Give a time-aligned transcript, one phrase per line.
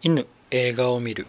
[0.00, 1.26] 犬映画を見る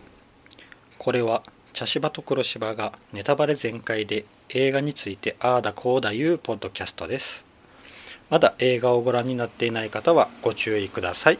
[0.99, 1.41] これは
[1.73, 7.45] 茶芝と黒芝がネタバレ全開で映画についてああだこうだいうポッドキャストです
[8.29, 11.39] まだ映画をご覧になっていない方はご注意ください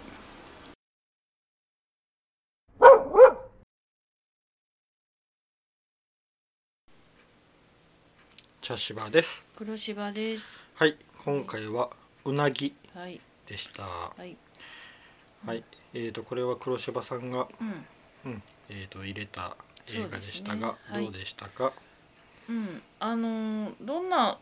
[8.61, 10.43] 茶芝です黒芝です。
[10.75, 11.89] はい今回は
[12.23, 13.19] うなぎはい。
[13.47, 14.37] でしたはい。
[15.45, 17.85] はいえーとこれは黒芝さんがうん。
[18.25, 19.55] うんえーと入れた
[19.87, 21.73] 映画でしたが、そうですねはいどうでしたか？
[22.49, 22.81] うん。
[22.99, 24.37] あのーどんな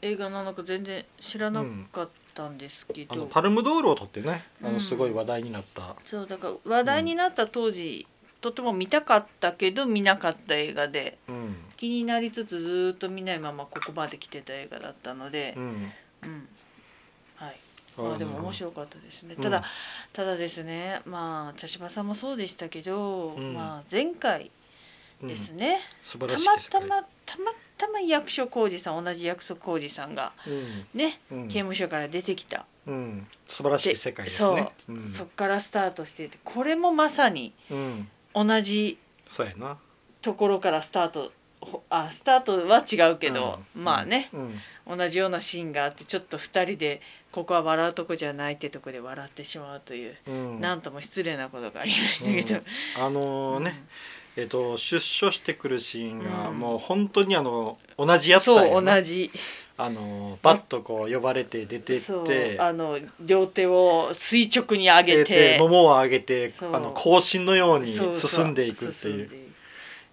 [0.00, 3.14] 映画なのか全然知らなかったんですけど。
[3.14, 8.06] あのパルムドールを取ってねあうんのすごい話題になった、そうだから話題になった当時、
[8.40, 16.48] とても見たかったけど見なかった映画でうん気になりつつずーっと見ないままここまで来てた映画だったのでう、んうん。
[18.02, 19.34] まあでも面い白かったですね。
[19.36, 19.42] うん。
[19.42, 19.64] ただ、
[20.12, 23.54] ただですね、まあ茶芝さんもそうでしたけど、うん。
[23.54, 24.50] まあ前回
[25.22, 25.80] ですね。
[26.02, 30.32] 素晴たまたまたまたま役所広司さん同じ役所広司さんが
[30.94, 31.42] ね、うん。
[31.42, 31.48] うん。
[31.48, 34.68] 刑務所から出てきた、うん、素晴らしい世界ですね。
[34.86, 35.02] そう、うん。
[35.12, 38.98] そっからスタートしててこれもまさにうん、同じ
[40.22, 41.32] ところからスタートほ
[41.90, 43.84] あスタートは違うけど、うん。
[43.84, 44.30] まあね、
[44.86, 44.96] うん。
[44.98, 47.00] 同じようなシーンがあってちょっと2人で
[47.32, 50.60] ここは笑うとこじゃないってとこで笑ってしまうという、うん。
[50.60, 53.02] なんとも失礼なことがありましたけど、うん。
[53.02, 53.82] あのね、
[54.36, 56.58] えっ、と出所してくるシーンが、うん。
[56.58, 59.30] もう本当にあの同じやったんそう同じ。
[59.80, 69.48] あのバッとこう呼ばれて出てってあの両手を垂直に上げ出てて桃を上げてあの行進のように進んでいくっていう。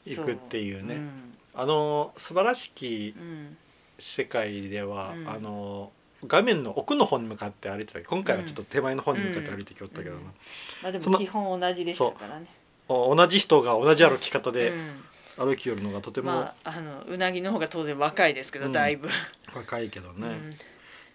[0.05, 3.57] いくっていうね、うんあの素晴らしきうん
[3.97, 5.29] 世界では、うん。
[5.29, 5.91] あの
[6.27, 10.25] 画面の奥の方に向かって歩いてた今回はちょっと手前の方に向かって歩いてきよったけどな、うん。
[10.25, 12.47] まあでそのも基本同じでしたからね。
[12.87, 15.03] お同じ人が同じ歩き方でうん。
[15.37, 18.71] 歩きよるのがとてもまああのうなぎの方が当然若いですけど、うん。
[18.71, 19.09] だいぶ。
[19.53, 20.57] 若いけどね、うん。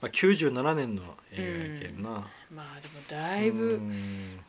[0.00, 2.10] まあ、97年の映画やけんな、
[2.54, 3.80] まあでもだいぶ、ううん。
[3.80, 4.40] ん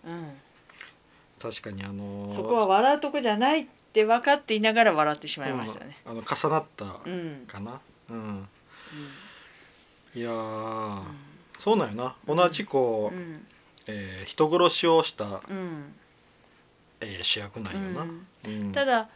[1.42, 5.98] 確かにあのーそこは笑うとこじゃないって分かっていながら笑ってしまいましたね。
[6.06, 6.12] うん。
[6.12, 7.46] あの重なったうん。
[7.48, 7.80] かな？
[8.10, 8.48] うん、うん。
[10.14, 11.04] いやー、
[11.60, 12.16] そうなんよな。
[12.28, 13.46] 同じこう、うん。
[13.88, 15.94] えー人殺しをした、うん。
[17.02, 18.28] えー主役なんよな、うん。
[18.46, 18.72] うん。
[18.74, 19.10] ただ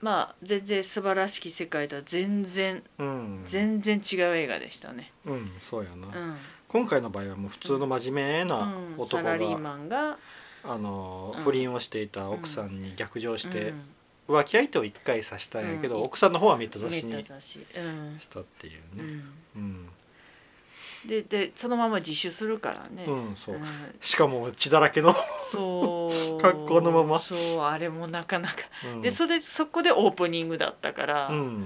[0.00, 3.44] まあ全然素晴らしき世界とは全然うん。
[3.46, 5.12] 全然違う映画でしたね。
[5.26, 6.36] うんそうやな、うん。
[6.68, 8.94] 今回の場合はもう普通の真面目なうん。
[8.98, 10.16] 男が、サラリーマンが
[10.64, 13.70] あのーうん不倫をしていた奥さんに逆上して、
[14.28, 14.36] うん。
[14.36, 16.04] 浮気相手を一回さしたんやけど、うん。
[16.04, 17.26] 奥さんの方はめった刺しにし
[18.28, 18.80] たっていうね。
[19.56, 19.88] うん。
[21.04, 23.56] うん、ででそのまま自首するからね、うんそう。
[23.56, 23.62] うん。
[24.00, 25.14] しかも血だらけの、
[25.50, 26.38] そう。
[26.40, 27.18] 格好のまま。
[27.18, 28.54] そうあれもなかなか、
[28.94, 29.02] うん。
[29.02, 31.64] でそれそこでオープニングだったから、うん。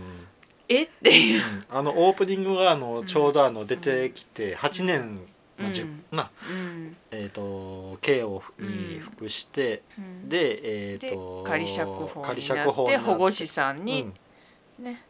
[0.69, 0.85] え？
[0.85, 5.21] っていう、あのオープニングがあのうんちょうどあの出てきて8年
[5.59, 6.05] のじゅ、うん。
[6.17, 6.97] なうん。
[7.11, 13.05] えっ、と刑をに服して、うん、でえっ、でと仮釈放仮にな釈放になって。
[13.05, 14.15] って保護司さんうにん、
[14.79, 15.03] ね、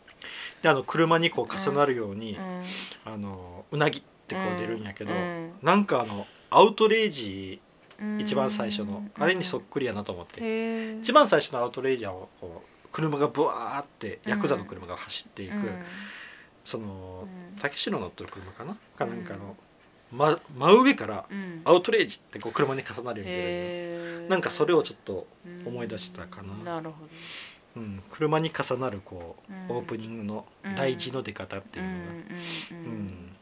[0.63, 2.63] であの車にこう重なるように、うん。
[3.05, 5.53] あのうなぎってこう出るんやけど、うん。
[5.63, 7.61] なんかあのアウトレイジ
[7.99, 15.83] うん一番最初の、あれにそっくりやなと思って、一番最初のアウトレイジャーをこう車がブワーってヤクザの車が走っていく、うん。
[16.63, 17.59] そのうん。
[17.59, 18.77] たけしの乗ってる車かな？
[18.97, 19.57] かなんかの、
[20.13, 21.63] ま、真上からうん。
[21.65, 23.43] アウトレイジってこう車に重なるように出
[24.23, 24.27] る。
[24.29, 25.67] なんかそれをちょっと、うん。
[25.67, 26.77] 思い出したかな。
[26.77, 27.07] なるほ
[27.77, 30.47] うん、車に重なるこう、うんオープニングの
[30.77, 33.37] 大事の出方ってどいうのが、うんうんうん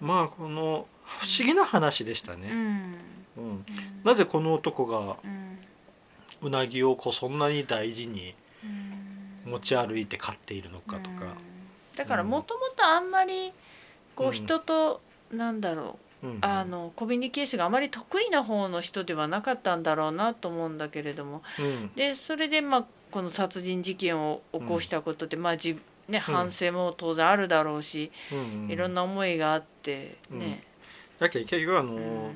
[0.00, 2.48] まあこの不思議な話でしたね、
[3.36, 3.64] うん。
[4.04, 5.16] なぜこの男が
[6.42, 8.34] うなぎをこうそんなに大事に
[8.64, 9.52] うん。
[9.52, 11.96] 持ち歩いて飼っているのかとか、うん。
[11.96, 13.52] だからもともとあんまり
[14.14, 14.32] こううん。
[14.32, 15.00] 人と
[15.32, 16.26] なんだろう。
[16.26, 21.42] うんあのコミュニケーションがあまり得意な方の人ではなかったんだろうなと思うんだけれども。
[21.58, 21.90] うん。
[21.96, 30.62] でそれでまあこの殺人事件を起こしたことで、まあじね、反省も当然あるだろうし、うんいろんな思いがあってね、
[31.18, 32.34] だけど結局あの、うん。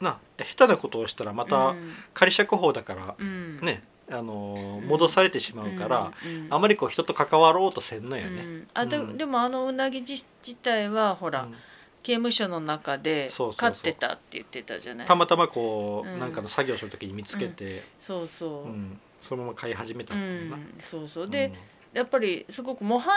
[0.00, 1.92] な下手なことをしたらまたうん。
[2.12, 3.58] 仮釈放だからうん。
[3.60, 4.88] ね、あのうん。
[4.88, 8.42] 戻されてしまうから、うんあまりこう人と関わろうとせんのよね。
[8.42, 8.68] うん。
[8.74, 9.16] あでうん。
[9.16, 11.54] でもあのうなぎ自自体はほら、うん
[12.02, 15.06] 刑務所の中で飼ってたって言ってたじゃない？
[15.06, 16.18] たまたまこう、うん。
[16.18, 18.68] なんかの作業する時に見つけて、そうそう。
[18.68, 19.00] う、ん。
[19.22, 20.56] そのまま飼い始めたうっていうな。
[20.56, 21.28] んそうそう。
[21.28, 21.52] で、
[21.92, 23.14] やっぱりすごく模範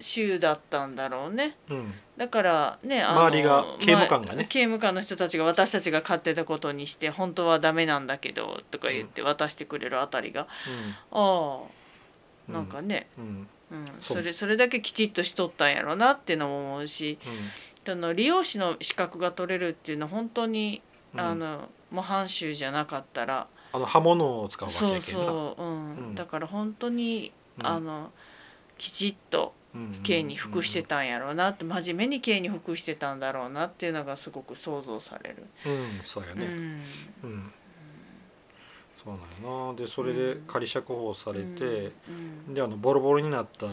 [0.00, 1.56] 州だったんだろうね。
[1.70, 1.94] うん。
[2.16, 4.36] だからねあの周りが刑務官がね。
[4.36, 10.46] まあ刑務官の人たちが私たちが飼ってたことにして本当はダメなんだけどとか言って渡してくれるあたりが、
[11.10, 11.20] あ
[12.48, 12.54] うん。
[12.54, 13.48] あなんかね、うん。
[13.70, 17.18] うん、それそれだけきちっとしとったんやろなっていうのも思うし
[17.84, 20.82] その理容師の資格が取れるっていうのは本当に、
[21.14, 21.20] うん。
[21.20, 25.26] あの模範囚じゃなかったらあの刃物を使うわけそうやけんな。
[25.26, 25.68] そう、うん。
[25.68, 26.14] うん。
[26.14, 27.66] だから本当に、うん。
[27.66, 28.10] あの
[28.78, 35.46] きちっとうん刑に服してたんやろうなって真面目に刑に服してたんだろうなっていうのがすごく想像される。
[35.66, 36.44] うんそうやね。
[36.44, 37.30] うん。
[37.30, 37.52] うん。
[39.04, 39.20] そうなん
[39.66, 39.74] やな。
[39.74, 41.92] でそれで仮釈放されて、
[42.48, 42.54] うん。
[42.54, 43.66] であのボロボロになった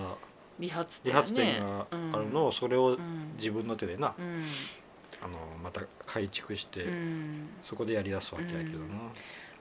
[0.59, 3.33] 理髪理髪店があるのをそれをうん。
[3.37, 4.43] 自分の手でな、うん。
[5.21, 7.49] あのまた改築して、うん。
[7.63, 8.85] そこでやりだすわけやけどな、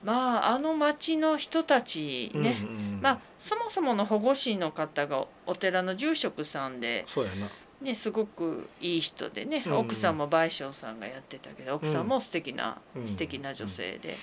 [0.03, 7.49] まああの町の人たちね、うんうんまあそもそもの保護司の方がお寺の住職さんで、そうやな。
[7.81, 14.17] ね、すごくいい人でね、うんうん奥さんも賠償さんがやってたけど奥さんも素敵な、うん素敵な女性で、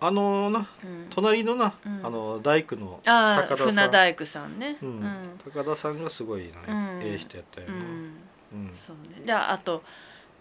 [0.00, 1.06] あのなうん。
[1.10, 2.00] 隣のな、うん。
[2.06, 3.72] あの大工の高田さん。
[3.72, 5.00] 船大工さんね、ううん。
[5.00, 7.02] ん高田さんがすごいな、うん。
[7.02, 7.74] ええ人やったよな、
[8.86, 9.24] そうね。
[9.26, 9.82] であと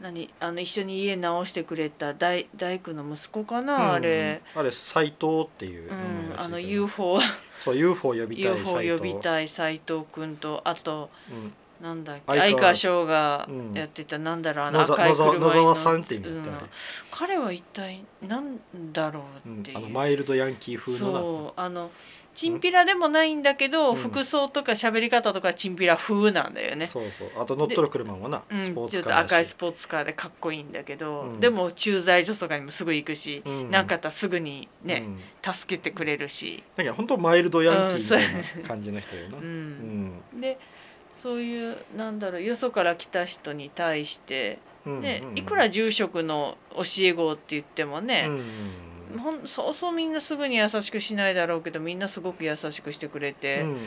[0.02, 4.60] 何あの一緒に家直してくれた大大工の息子かな、あれ、うん。
[4.60, 4.72] あれ。
[4.72, 7.20] 斎藤っていう名うん、前らしいあの UFO
[7.60, 8.98] そう UFO 呼びたい UFO 斎藤。
[8.98, 12.22] 呼びたい斎藤君とあとうんなんだっけ？
[12.26, 12.76] 相川。
[12.76, 13.74] 翔がうん。
[13.74, 16.70] やってた、なんだろうあの赤い車野沢さんって意味だったあれうん。
[17.12, 18.60] 彼は一体なん
[18.94, 21.20] だろううんっていう、あのマイルドヤンキー風のな。
[21.20, 21.60] そう。
[21.60, 21.92] あの
[22.36, 23.96] チンピラでもないんだけど、うん。
[23.96, 26.88] 服装とか喋り方とかチンピラ風なんだよね。
[26.88, 27.30] そうそう。
[27.40, 28.44] あと乗っとる車もな。
[28.50, 28.66] うん。
[28.66, 29.26] スポーちょっとツカーだし。
[29.26, 31.40] 赤いスポーツカーでかっこいいんだけど、うん。
[31.40, 33.70] でも駐在所とかにもすぐ行くし、うん。
[33.72, 35.06] なんかあったらすぐにね、
[35.46, 35.54] うん。
[35.54, 38.62] 助けてくれるし、だけど本当マイルドヤンキーみたいうん。
[38.64, 39.38] な感じの人よな。
[39.38, 40.06] ううん
[40.38, 40.42] ん。
[40.42, 40.58] で
[41.24, 45.38] そういうなんだろうよそから来た人に対して、うんねうん。
[45.38, 53.78] いくら住職の教え子って言ってもうね、んほんそうそうみんなすぐに優しくしないだろうけどみんなすごく優しくしてくれて、うん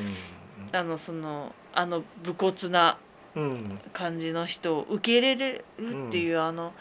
[0.72, 2.98] あのそのあの武骨な
[3.36, 3.78] うん。
[3.92, 5.64] 感じの人を受け入れる
[6.08, 6.72] っていう、あの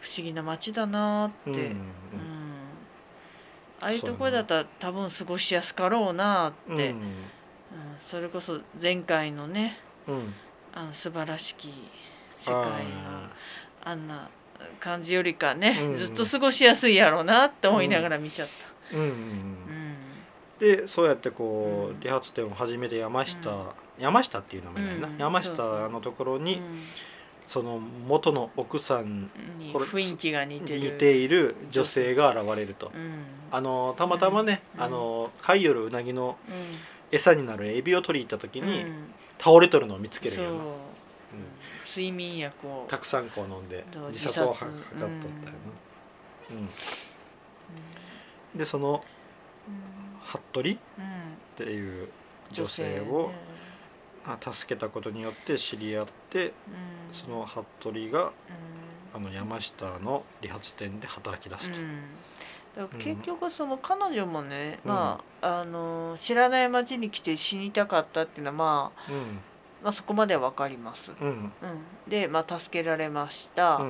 [0.00, 1.76] 不思議な街だなーって、うんうん
[3.80, 6.98] ああいうところだったら多分過ごしやすかろうなーって、うん。
[6.98, 7.04] うん。
[8.10, 10.34] それこそ前回のねうん。
[10.74, 11.68] あの素晴らしき
[12.38, 13.30] 世界のあ
[13.84, 14.28] あんな
[14.80, 19.14] 感じよりかね、うんずっと過ごしやすいやろうなって思いながら見ちゃっーうんうんうん。
[19.14, 19.66] ん。
[20.60, 23.66] でそうやってこう理髪店を始めて山下、うん。
[23.98, 25.14] 山下っていう名前だよな、うん。
[25.18, 26.84] 山下のところにうん。
[27.48, 33.24] その元の奥さんに雰囲気が似ている女性が現れると、うん。
[33.50, 34.82] あのたまたまね、うん。
[34.82, 36.54] あの飼いよるうなぎのうん。
[37.10, 40.56] 餌になるエビを取りに行った時に、うん倒れとるのを見つけるような、う。
[40.64, 40.66] ん。
[41.84, 45.10] 睡眠薬を、たくさんこう飲んで自殺を図っとったよな、
[46.50, 46.68] うん。
[48.54, 49.04] でその
[50.24, 52.08] 服部っうんていう
[52.52, 53.32] 女女性性を
[54.24, 57.14] あ助けたことによって知り合ってうん。
[57.14, 58.32] その服部がうん。
[59.14, 62.16] あの山下の理髪店で働き出すと、うん
[62.76, 64.90] だから結局その彼女もね、うん。
[64.90, 69.40] まああの知らない町に来て死にたかったっていうのは、まあ、うん。
[69.82, 71.28] まあそこまでは分かります、うん。
[71.28, 71.52] うん、
[72.08, 73.84] で、まあ、助けられました、う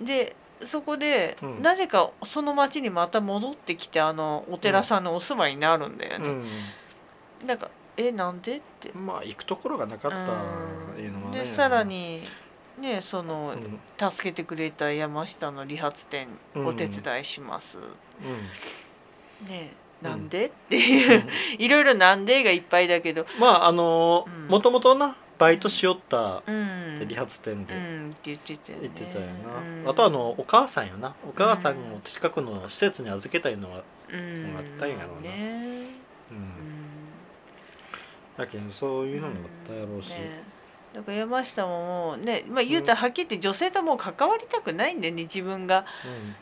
[0.00, 0.06] うん。
[0.06, 0.36] で
[0.66, 1.62] そこで、うん。
[1.62, 6.46] なぜかその町にまた戻ってきてあのお寺さんのお住まいになるんだよね、ん。
[7.46, 8.90] なんかえなんでって。
[8.90, 11.40] うんまあ行くところがなかったいうのもね。
[11.40, 12.22] でさらに
[12.78, 14.10] ねその、うん。
[14.10, 17.76] 助けてくれた山下の理髪店お手伝いします、
[19.44, 19.72] ね
[20.02, 20.08] うん。
[20.08, 21.28] なんで、っていう。
[21.58, 23.26] いろいろなんでがいっぱいだけど。
[23.38, 24.46] まああのうん。
[24.48, 27.06] もともとなバイトしよったうん。
[27.06, 28.88] 理髪店うでんって言ってたよね。
[28.88, 29.84] 行ってたようん。
[29.84, 31.14] なあとあのお母さんよな。
[31.22, 34.56] お母さんを近くの施設に預けたいのはうん。
[34.56, 35.20] あったんやろうな。
[35.22, 35.88] ね。
[36.30, 36.40] ううん。
[36.40, 37.12] ん
[38.38, 40.18] だけどそういうのもあったやろうし。
[40.18, 40.59] ね
[40.94, 45.86] だから山下ももうね、まあ、言うたらはっきり言って女性ともう関わりたくないんでね自分が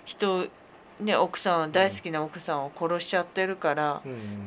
[0.07, 0.47] 人を
[1.01, 4.03] ね奥さん大好きな奥さんを殺しちゃってるから、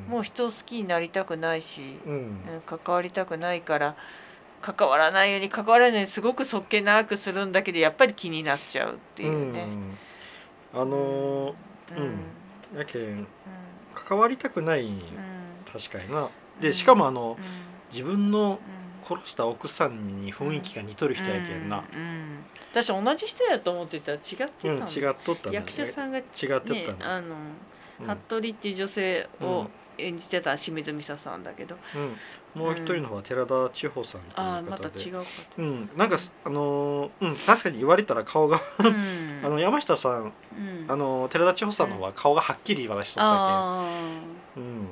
[0.08, 2.00] もう人を好きになりたくないし、
[2.66, 3.96] 関わりたくないから
[4.62, 9.62] 関わらないように関わらないようにすごくそっけなくするんだけどやっぱり気になっちゃうっていうね。
[10.74, 10.82] うん。
[10.82, 11.56] あの
[11.92, 12.20] うん。
[12.76, 13.28] ーやけんうん。
[13.94, 14.86] 関わりたくない。
[14.86, 15.00] うん。
[15.72, 16.24] 確かにな。
[16.24, 16.26] う
[16.60, 16.62] ん。
[16.62, 17.44] でしかもあのうん。
[17.92, 21.84] 自分のうん殺した奥さんに雰囲気が似とる人やけんな。
[21.94, 27.36] うんうん私同じ人やと思ってたら違ってたうん違っとった役者さんが違ってたね、あの
[28.00, 28.16] うん。
[28.28, 29.68] 服部っていう女性を
[29.98, 31.78] 演じてた清水美沙さんだけど。
[32.56, 35.24] うん、もう一人の方は寺田千穂さんというああま方で、た違うか
[35.58, 40.86] うん、なんかあのーうん確かに言われたら顔が と、うん、あの山下さんうん。
[40.88, 43.94] あの寺田千穂さんの方は顔がはっきり私しとったあ
[44.56, 44.64] けん。
[44.64, 44.72] うん。
[44.74, 44.86] ー。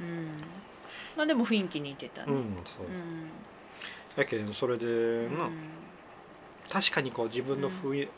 [0.00, 0.27] うん
[1.18, 2.32] まあでも雰囲気似てたね。
[2.32, 2.86] うんそう。
[2.86, 3.32] うん
[4.16, 5.84] やけんそれでな、うん。
[6.70, 8.08] 確かにこう自分の雰囲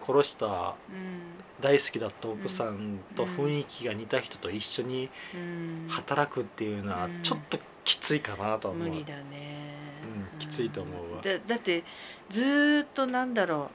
[0.00, 1.38] 殺したうん。
[1.60, 5.86] 大好きだった奥さんと雰囲気が似た人と一緒にうん。
[5.88, 7.22] 働くっていうのはうん。
[7.22, 11.22] ちょっときついかなとは思う、無理だね、うんきついと思うわ。
[11.22, 11.84] だだって
[12.30, 13.70] ずーっとなんだろ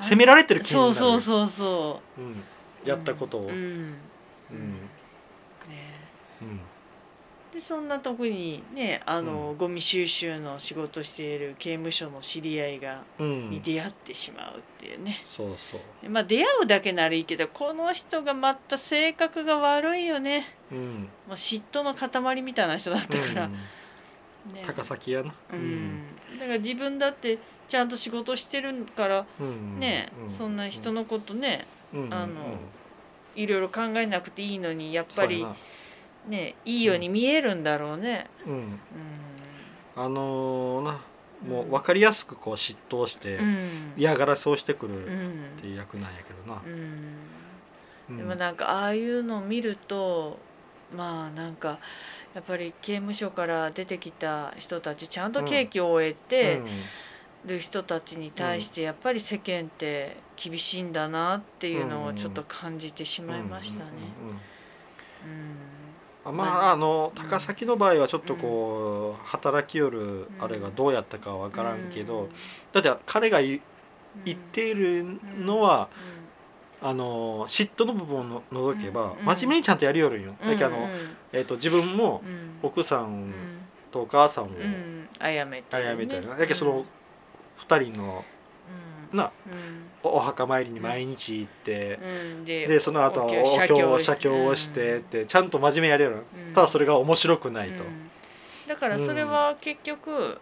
[0.00, 0.04] う。
[0.04, 0.94] 責められてる気になる。
[0.94, 2.20] そうそうそうそう。
[2.20, 2.24] ん、
[2.84, 3.58] うやったことを、うん、うん。
[4.50, 4.90] うん。
[5.68, 6.10] ね。
[6.42, 6.71] うん
[7.52, 9.58] でそんなとこにねあの、うん。
[9.58, 13.50] ゴミ収集の仕事している刑務所の知り合いが、うん。
[13.50, 15.20] に出会ってしまうっていうね。
[15.26, 15.80] そうそう。
[16.02, 20.46] でまあ出会うだけならいいけどこの人がまた性格が悪いよね。
[20.70, 20.78] うん。
[21.28, 23.52] もう嫉妬の塊みたいな人だったから、うん。
[24.54, 24.62] ね。
[24.66, 25.34] 高崎やな。
[25.52, 29.78] うん、だから自分だってちゃんと仕事してるからうん。
[29.78, 32.14] ね、うそんな人のことねうん。
[32.14, 32.58] あのうん。
[33.34, 35.56] いろいろ考えなくていいのにやっぱりそうや
[36.24, 38.30] ねいいように見えるんだろうね。
[38.46, 38.80] なうん。
[38.90, 39.86] うん。
[39.94, 41.04] あのーな
[41.42, 43.92] もう分かりやすくこう嫉妬してうん。
[43.96, 45.56] 嫌がらせをしてくるっうん。
[45.56, 46.62] ていう役なんやけどな。
[46.64, 46.72] う、ん。
[46.72, 48.16] うん。
[48.16, 50.46] でもなんかああいうのを見ると
[50.90, 51.80] まあなんか
[52.34, 56.64] やっぱり刑務所から出てきた人たちちゃんと刑期を終えて
[57.44, 64.16] る人たちに対してやっぱり世間って厳しいんだなっていうのをちょっと感じてしまいましたね。
[64.20, 64.42] うんうんうんうん
[65.20, 72.28] あまああの高崎の場合はちょっとこう働きよるあれがどうやったかは分からんけど、
[72.72, 73.60] だって彼がい
[74.24, 75.88] 言っているのは、
[76.80, 79.24] あの嫉妬の部分を除けば、うん。
[79.24, 80.48] 真面目にちゃんとやりよるんよ、うん。
[80.48, 80.88] だけどあの、
[81.32, 82.58] えー、と自分もうん。
[82.62, 83.30] 奥さうん。
[83.30, 83.34] ん
[83.90, 85.08] とお母さんをうん。
[85.18, 86.84] あやめたりな、だけどその
[87.68, 88.41] 2人のうん
[89.12, 89.90] なうん。
[90.02, 92.06] おお墓参りに毎日行って、う
[92.40, 92.44] ん。
[92.44, 93.44] ででその後お経
[94.00, 94.96] 写経をして。
[94.96, 96.54] ってちゃんと真面目にやれる、うん。
[96.54, 98.10] ただそれが面白くないと、うん。
[98.66, 100.38] だからそれは結局、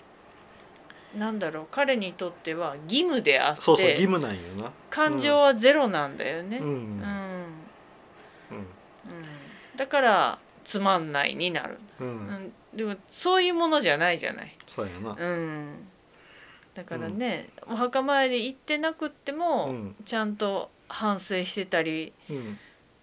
[1.18, 4.70] なんだろう彼にとっては義務であってそうそう義務なんよな。
[4.90, 6.72] 感情はゼロなんだよね、うん、うん。
[8.50, 8.56] うん。
[8.56, 8.66] うん。
[9.76, 12.06] だからつまんないになる、うん。
[12.06, 15.16] うん、でもそういうものじゃないじゃない、そうやな。
[15.18, 15.88] うん、
[16.80, 19.96] だからね、お墓参り行ってなくっても、うん。
[20.06, 22.58] ちゃんと反省してたりうん。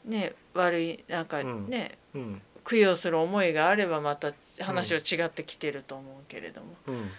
[0.06, 1.70] ね悪いなんかうん。
[1.70, 2.42] ね、うん。
[2.68, 6.96] 供養する思いがあればまた話は違ってきてると思うけれども、うん。
[6.96, 7.12] うん、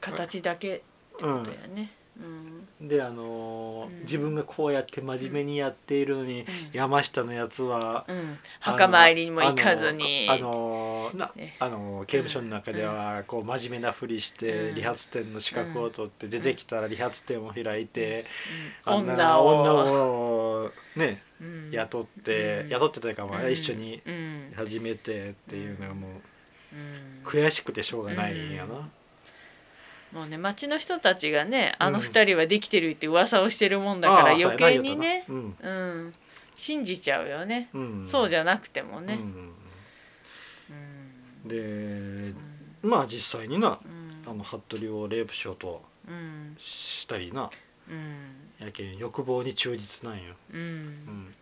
[0.00, 1.92] 形だけってことやね。
[2.80, 2.88] うん。
[2.88, 4.00] であのーうん。
[4.00, 6.46] 自分がこうやって真面目にやっているのに、うん。
[6.72, 10.26] 山下のやつはうん、墓参りにも行かずに。
[10.28, 10.75] あのー
[11.16, 14.74] なねあのー刑務所の中ではこう真面目なふりしてうん。
[14.74, 18.26] 理髪店の資格を取って出てきたら理髪店を開いて、
[18.86, 18.92] うん。
[18.92, 20.70] あんな女を。
[20.96, 21.70] ねうん。
[21.70, 22.68] 雇って、うん。
[22.70, 23.52] 雇ってというかまあうん。
[23.52, 24.52] 一緒にうん。
[24.56, 26.10] 始めてっていうのがもう
[26.74, 27.22] うん。
[27.24, 28.88] 悔しくてしょうがないんやな。
[30.12, 32.04] もうね町の人たちがねあのうん。
[32.04, 36.14] 二人はできてるって噂をしてるもんだから余計にねそうん。
[36.56, 37.68] 信じちゃうよね、
[38.10, 39.52] そうじゃなくてもね、うんうん
[41.48, 41.58] でう
[42.30, 42.36] ん
[42.82, 44.30] まあ実際になうん。
[44.30, 47.50] あの服部をレイプしようとうんしたりな。
[47.88, 48.64] うん。
[48.66, 50.60] やけん欲望に忠実なんよ、うん。
[50.60, 51.34] うん、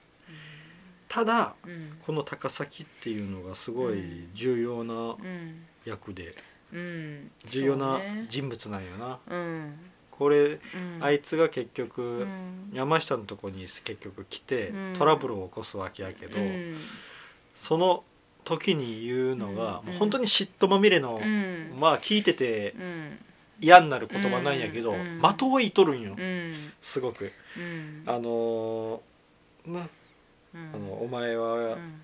[1.09, 1.97] ただうん。
[2.05, 4.31] この高崎っていうのがすごいうん。
[4.35, 5.65] 重要なうん。
[5.85, 6.35] 役で
[6.73, 7.31] うん。
[7.49, 9.75] 重要な人物なんよな、うん。
[10.11, 10.99] これうん。
[11.01, 12.71] あいつが結う局ん。
[12.73, 14.93] 山下のとこに結局来てうん。
[14.95, 16.77] トラブルを起こすわけやけど、うん。
[17.57, 18.05] その
[18.45, 19.87] 時に言うのが、うん。
[19.87, 21.75] もう本当に嫉妬まみれの、うん。
[21.79, 23.19] まあ聞いててうん。
[23.61, 25.21] 嫌になる言葉なんやけど、うん。
[25.23, 26.73] 的を射とるんよ、うん。
[26.81, 27.33] すごく。
[27.57, 28.03] うん。
[28.07, 29.89] あのーな
[30.55, 30.71] うん。
[30.75, 32.03] あのお前うはん。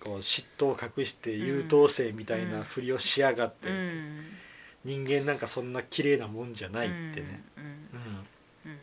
[0.00, 4.38] こう嫉妬を隠して優等生みたいなふりをしやがって、うん。
[4.84, 7.64] 人間なんかそんな綺麗なもんじゃないってね、うん。
[7.64, 7.70] うん。
[8.66, 8.78] うん。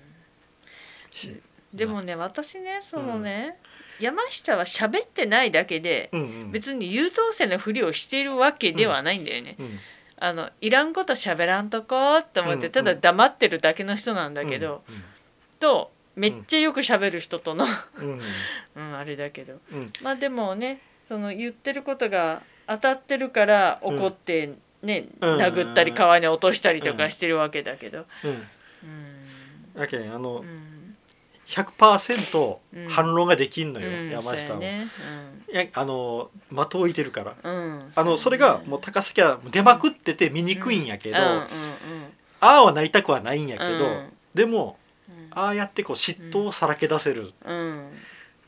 [1.12, 1.42] し
[1.74, 3.58] でもね私ねそのね、
[4.00, 6.52] 山下は喋ってないだけでうんうん。
[6.52, 9.80] 別に優等生のふりをしているわけではないんだよね、うん。
[10.18, 14.84] あのいらんこと喋らんとこって思っうんてただ黙ってるだけの人なんだけど、
[15.60, 17.66] とめっちゃよく喋る人との、
[17.98, 18.22] うん。
[18.76, 19.60] うん、 あれだけど。
[19.72, 19.80] うん。
[19.82, 24.54] うんまあでもねその言ってることが当たってるから怒って
[24.84, 25.38] ね、うん。
[25.38, 28.48] 殴ったり川に落としたりとかしてるわけだけど、うん。
[29.76, 29.82] うん。
[29.82, 30.79] やけんあの、うん
[31.50, 32.90] 100%うん。
[32.90, 34.88] 反論ができんのよ、うん山下は、そうやね。
[35.52, 37.36] いやあの的を置いてるから。
[37.44, 41.48] うんうんあのそれがもう高崎は出まくってて見にくいんやけど、あ
[42.40, 44.10] あはなりたくはないんやけど、うん。
[44.36, 44.78] でも
[45.10, 45.28] うん。
[45.32, 47.90] ああやってこう嫉妬をさらけ出せる、うん。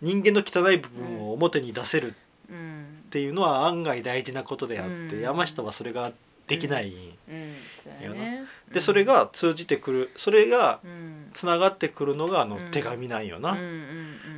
[0.02, 2.14] 人間の汚い部分を表に出せる
[2.50, 5.22] うんっていうのは案外大事なことであって、うん。
[5.22, 6.12] 山下はそれが
[6.52, 7.56] できない、うん。
[7.80, 8.44] そうやね。
[8.72, 11.30] でそれが通じてくるそれがうん。
[11.34, 12.72] つながってくるのがあのうん。
[12.72, 13.58] 手紙なんよな、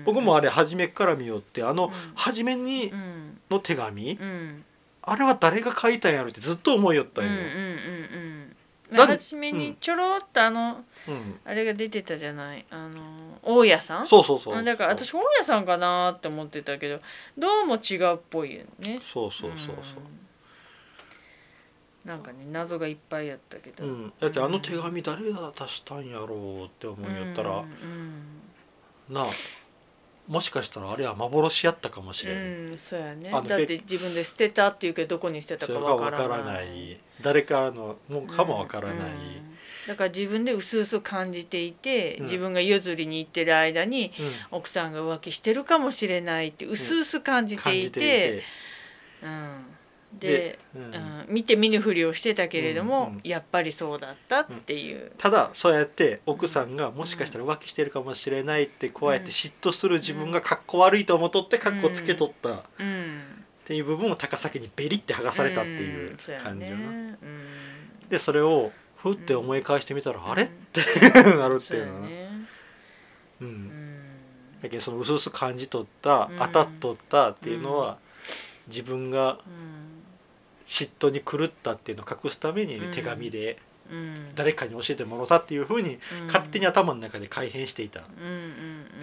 [0.05, 1.91] 僕もあれ初めから見よってあのうん。
[2.15, 3.39] 初めにうん。
[3.50, 4.63] の手紙、うん。
[5.01, 8.55] あれは誰が書いたんやろってずっと思いよったんよ、うんうんうん
[8.96, 11.39] 初めにちょろっとあのうん。
[11.46, 12.63] あれが出てたじゃない？
[12.70, 13.01] あの
[13.41, 14.05] 大家さん？
[14.05, 14.55] そうそうそう。
[14.55, 17.00] あだから私大家さんかなって思ってたけど
[17.39, 19.00] どうも違うっぽいよね。
[19.01, 19.75] そうそうそうそう。
[19.75, 19.84] うん
[22.05, 28.24] なんかね謎がいっぱいやったけど、うん、だってあの手紙誰が出したんやろうって思いよったら、うん
[29.10, 29.27] なあ
[30.27, 33.29] もしかしたらあれは幻やったかもしうれん、ん、うん、そうやね。
[33.29, 36.93] だって自分で捨てたっていうけどどこに捨てたそかわかららなない。
[36.93, 39.53] い誰からのもんかもわからない、うん
[39.86, 42.24] だから自分で薄々感じていて、うん。
[42.24, 44.57] 自分が夜釣りに行ってる間にうん。
[44.57, 48.43] 奥さんが浮気してるかもしれないって薄々感じていて。
[49.22, 49.65] うん、
[50.20, 62.50] でで、ううんん、見て見ぬふりをしてたけれども、うんうんやっぱりそうだったっていう、ただそうやって奥さんがもしかしたら浮気してるかもしれないってこうやって嫉妬する自分がかっこ悪いと思っとってかっこつけとった。
[62.53, 63.22] っうん、
[63.65, 68.10] ていう部分を高崎にベリって剥がされたっていう感じよな、ねうん。
[68.10, 70.32] でそれをふって思い返してみたら、うん。
[70.32, 70.82] あれって
[71.38, 72.08] なるっていうのう、
[73.41, 73.48] うん。
[73.48, 73.91] ん。
[74.62, 76.38] だけどその薄々感じ取った、うん。
[76.38, 77.98] 当たっとったっていうのは、
[78.67, 79.39] 自分が
[80.65, 82.91] 嫉妬に狂ったっていうのを隠すためにうん。
[82.91, 83.58] 手紙で
[84.36, 86.27] 誰かに教えてもらったっていうふうにうん。
[86.27, 88.03] 勝手に頭の中で改変していたっ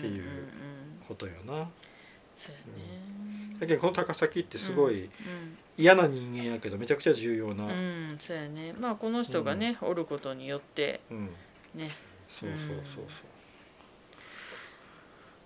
[0.01, 0.25] ていう
[1.07, 1.69] ことよな。
[2.37, 3.61] そうやね。
[3.61, 5.11] だけどこの高崎ってすごいうん
[5.77, 7.75] 嫌な人間やけどめちゃくちゃ重要な、うん、う
[8.13, 8.75] んそうやね。
[8.75, 11.31] まあこの人がね、おることによってうん。
[11.75, 11.91] ね。
[12.29, 13.05] そうそうそうそう。
[13.05, 13.11] うん。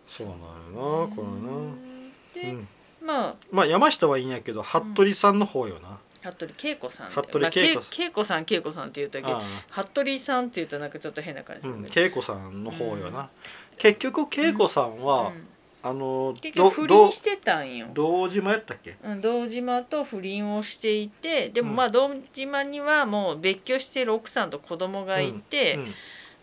[0.06, 0.38] そうなん
[0.74, 2.68] よなこれな、で、うん、
[3.04, 3.34] まあ。
[3.50, 7.10] まあ山下はいいんやけど服部さんの方よな、服部恵子さん。
[7.10, 13.30] で服部恵子恵子さん恵子さんって言うときあ服部さんって言うとなんかちょっと変な感じ恵子さんの方よな、
[13.78, 15.48] 結局恵子さんは、うん。
[15.86, 17.88] あの結局不ど倫してたんよ。
[17.92, 18.96] 堂島やったっけ？
[19.04, 21.76] うん堂島と不倫をしていてでもうん。
[21.76, 25.94] まあ堂島にはもう別居してる奥さんと子供がいて、うん。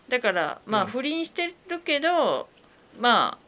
[0.09, 0.89] だからまあうん。
[0.91, 2.47] 不倫してるけど、
[2.99, 3.39] ま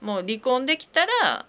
[0.00, 1.44] あもう離婚できたら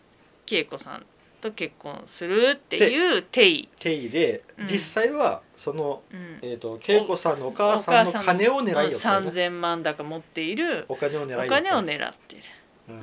[0.49, 1.05] 恵子さん
[1.43, 4.65] と結婚するっていう定義、定義で、うん。
[4.65, 10.85] 実際はその、うん、えー、と恵子さんのお母さんの金を狙いよったよね3000万だか持っている。
[10.87, 12.41] お金を狙いよったお金を狙ってる。
[12.89, 12.99] うん。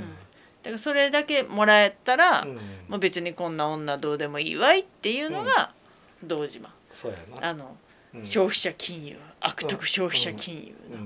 [0.62, 2.54] だからそれだけもらえたら、うん。
[2.88, 5.72] もう別にこんな女どうでもいいわいっていうのが
[6.24, 7.76] 堂島、そうやな、あの
[8.14, 8.26] うん。
[8.26, 11.02] 消費者金融悪徳消費者金融の、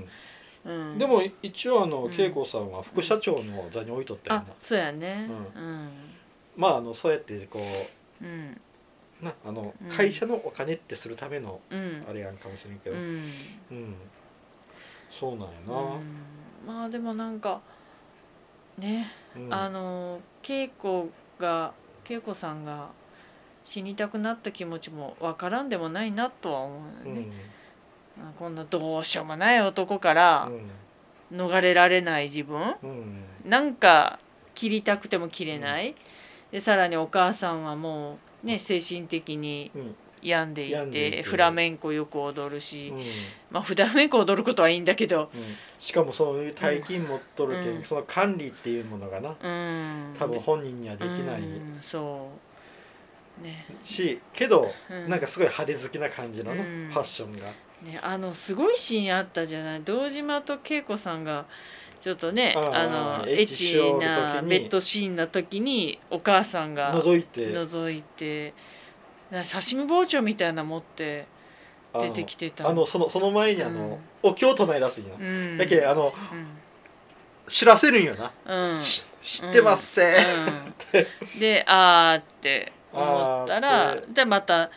[0.76, 0.92] うん。
[0.92, 0.98] うん。
[0.98, 2.14] でも一応あのうん。
[2.20, 5.28] 恵子さんは副社長の座に置いとったよあな、そうやね。
[5.56, 5.90] ううん
[6.56, 7.60] まああのそうやってこ
[8.22, 8.60] うん。
[9.22, 9.88] うなあのうん。
[9.88, 12.04] 会社のお金ってするためのうん。
[12.08, 13.02] あれやんかもしれんけど、うん。
[13.70, 13.94] うん。
[15.10, 16.00] そうなんやな、うん。
[16.66, 17.60] まあでもなんか
[18.78, 19.54] ね、うん。
[19.54, 21.72] あの恵子が
[22.08, 22.88] 恵子さんが
[23.64, 27.28] 死にたくなった気持ちもわからんでもないなとは思うよね、
[28.18, 30.50] あこんなどうしようもない男から
[31.32, 32.74] 逃れられない自分。
[32.82, 33.24] うんうん。
[33.44, 34.18] なんか
[34.54, 35.94] 切りたくても切れない、
[36.54, 39.96] でさらにお母さんはもうね精神的にうん。
[40.22, 41.22] 病んでいて病んでいて。
[41.24, 43.02] フラメンコよく踊るし、うん。
[43.50, 45.42] まあフラメンコ踊ることはいいんだけどうん
[45.80, 47.82] しかもそういう大金持っとるけん、うん。
[47.82, 50.14] その管理っていうものがなうん。
[50.16, 51.40] 多分本人にはできない。
[51.40, 52.30] うんそ
[53.40, 53.44] う。
[53.44, 53.66] ね。
[53.82, 55.10] しけど、うん。
[55.10, 56.90] なんかすごい派手好きな感じのな、うん。
[56.92, 57.48] ファッションが。
[57.82, 59.82] ねあのすごいシーンあったじゃない。
[59.82, 61.46] 堂島と恵子さんが
[62.04, 67.46] ちょっとねあのエッチなベッドシーンの時にお母さんが覗いて。
[67.46, 68.52] 覗いて
[69.30, 71.26] な刺身包丁みたいなの持って
[71.94, 72.68] 出てきてた。
[72.68, 75.56] あのそのその前にあの、お経を唱え出すんや、うん。
[75.56, 76.46] だけあのうん。
[77.48, 78.80] 知らせるんよな、うん。
[78.82, 80.14] し知ってますせ。
[80.92, 81.40] うん。
[81.40, 84.70] であーって思ったあらでまた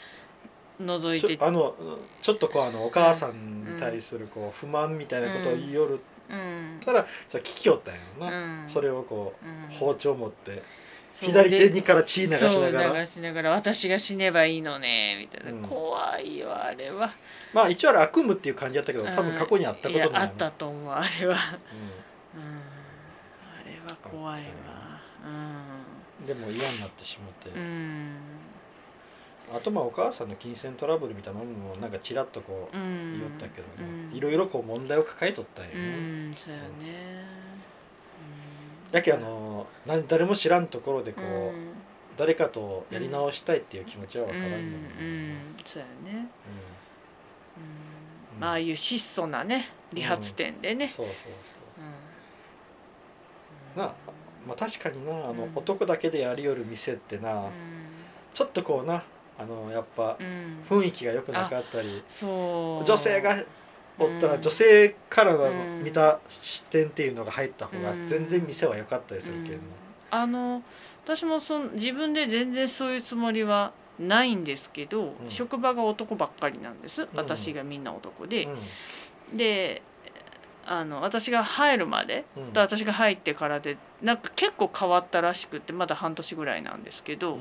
[0.81, 1.75] 覗いちてょあの
[2.21, 6.79] ちょっとこうあのお母さんに対するこう不満みたいなことを言いよるうん。
[6.83, 8.69] たら、それ聞きよったんやろな、うん。
[8.69, 9.75] それをこうん。
[9.75, 10.63] う包丁持って、
[11.13, 15.67] そう左手でにから血流しながそうら流しながら私が死ねばいいのねみたいな、うん。
[15.67, 17.11] 怖いよあれは。
[17.53, 20.21] まあ一応あれ悪夢っていう感じやったけど多分過去にあったことなんや。
[20.21, 21.35] あったと思うあれは、
[22.35, 24.77] うん、怖いわ。
[26.25, 28.15] でも嫌になってしまって、うんうん
[29.53, 33.19] あとまあお母さんの金銭トラブルみたいなものもなんかちらっとこううん。
[33.19, 34.17] 言おったけどねうん。
[34.17, 37.27] いろいろこう問題を抱えとったんようね、んそうやね。
[38.91, 41.73] だけどあのな誰も知らんところでこう、うん。
[42.17, 45.57] 誰かとやり直したいっていう気持ちは分からんよね、うんうん。
[45.65, 46.27] そうやね。
[47.57, 48.39] ううん。
[48.39, 50.87] んまあああいう質素なね理髪店でね。
[50.87, 51.85] そうそうう。
[51.85, 51.93] ん。
[53.75, 53.93] そうな
[54.47, 55.51] まあ確かになあの、うん。
[55.55, 57.51] 男だけでやりよる店ってな、うん。
[58.33, 59.03] ちょっとこうな
[59.39, 60.63] あのやっぱうん。
[60.69, 62.85] 雰囲気が良くなかったり、そう。
[62.85, 63.35] 女性が
[63.99, 64.31] おったうん。
[64.33, 68.07] ら女性からのうん見た視点っていうのが入った方がうん。
[68.07, 69.63] 全然店は良かったりするけどうん。
[70.09, 70.63] あの
[71.03, 75.31] 私もそん自分で全然そういうつもりはないんですけど、うん。
[75.31, 77.03] 職場が男ばっかりなんです。
[77.03, 78.51] ん私がみんな男で、な、
[79.37, 79.81] で
[80.65, 82.43] あの私が入るまでうん。
[82.43, 87.39] うんと私が入ってからでなんか結構変わったらしくってまだ半年ぐらいなんですけど、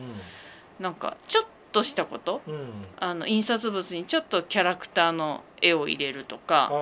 [0.81, 2.41] なんかちょっとしたこと？
[2.47, 2.55] うん。
[2.55, 6.73] うんあの印刷物にちょっとキャラクターの絵を入れるとか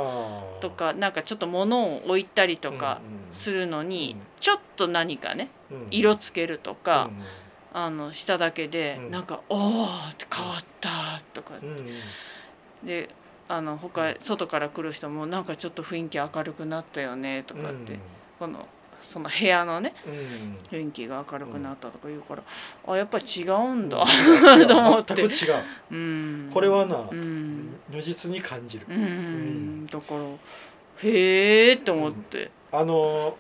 [0.61, 4.27] とかなんかちょっと物を置いたりとかうんするのに、うん。
[4.41, 5.89] ちょっと何かねうん。
[5.91, 7.25] 色つけるとか、うん
[7.77, 9.11] あのしただけで、うん。
[9.11, 9.87] なんか「おお!」
[10.33, 12.87] 変わったとか、うんうん。
[12.87, 13.09] で
[13.49, 17.99] あの他外から来る人もなんかちょっと雰囲気明るくなったよねとかって、
[18.39, 18.69] この
[19.11, 20.59] その部屋のねうん。
[20.71, 22.43] 雰囲気が明るくなったとか言うから、
[22.87, 24.67] あやっぱり違うんだ、うん。
[24.69, 25.15] と思って。
[25.15, 25.63] 全く違う。
[25.91, 26.51] うん。
[26.53, 28.87] これはなうん、如実に感じる。
[28.89, 30.21] うんだから
[31.03, 32.51] へえって思って。
[32.73, 33.37] あの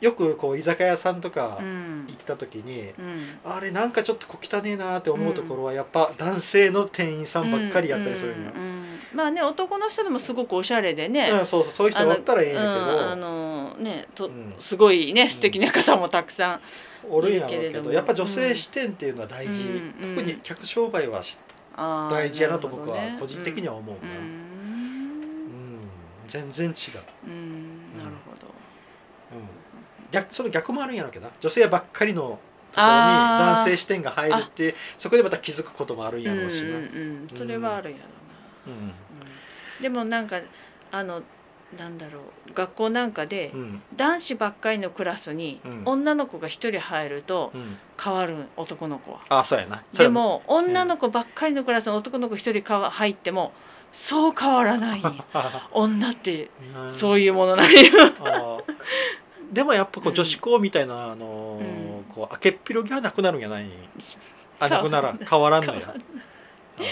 [0.00, 2.06] よくこう居酒屋さんとかうん。
[2.08, 3.38] 行った時にうん。
[3.44, 8.79] あれなんかちょっと小汚ねえなって思うところはやっぱ男性の店員さんばっかりやったりするんようんうん
[9.14, 14.54] まあね男の人でもすごくおしゃれでね、うんそうそうそういう人がおったらいいんやうんあけのねと、うん。
[14.60, 15.30] すごいねん。
[15.30, 16.60] 素敵な方もたくさん、
[17.08, 19.62] どおるんやろうけどやっぱ女性視点っていうのは大事。
[19.62, 21.22] うん特に客商売は
[22.10, 24.16] 大事やなと僕は個人的には思ううなうん。
[25.76, 25.90] ん
[26.28, 26.74] 全然違う。
[27.26, 28.46] うんなるほど。
[29.32, 29.48] うん。
[30.12, 32.20] 逆その逆もあるんやろうけどな女性ばっかりの
[32.72, 36.76] ところに男性視点が入るってそこでまた気づくこともあるんやろうしな。
[36.76, 38.02] うんそれはあるやろ
[39.80, 40.40] でもなんか
[40.92, 41.22] あの
[41.78, 43.82] なんだろう学校なんかでうん。
[43.96, 45.82] 男子ばっかりのクラスにうん。
[45.84, 47.78] 女の子が一人入るとうん。
[48.02, 49.20] 変わる男の子は。
[49.28, 49.84] あそうやな。
[49.96, 53.52] でも女の子ばっかりのクラスに男の子一人かわ入っても
[53.92, 55.02] そう変わらない。
[55.72, 56.50] 女って
[56.98, 57.80] そういいうものなんや。
[57.82, 57.86] う
[58.58, 58.62] ん
[59.52, 61.60] でもやっぱこううん女子校みたいなあの
[62.08, 63.68] こう開けっぴろぎはなくなるんやない。
[64.60, 65.18] あなくな らん。
[65.18, 65.66] 変わらん。
[65.66, 65.92] のや。
[66.78, 66.82] あ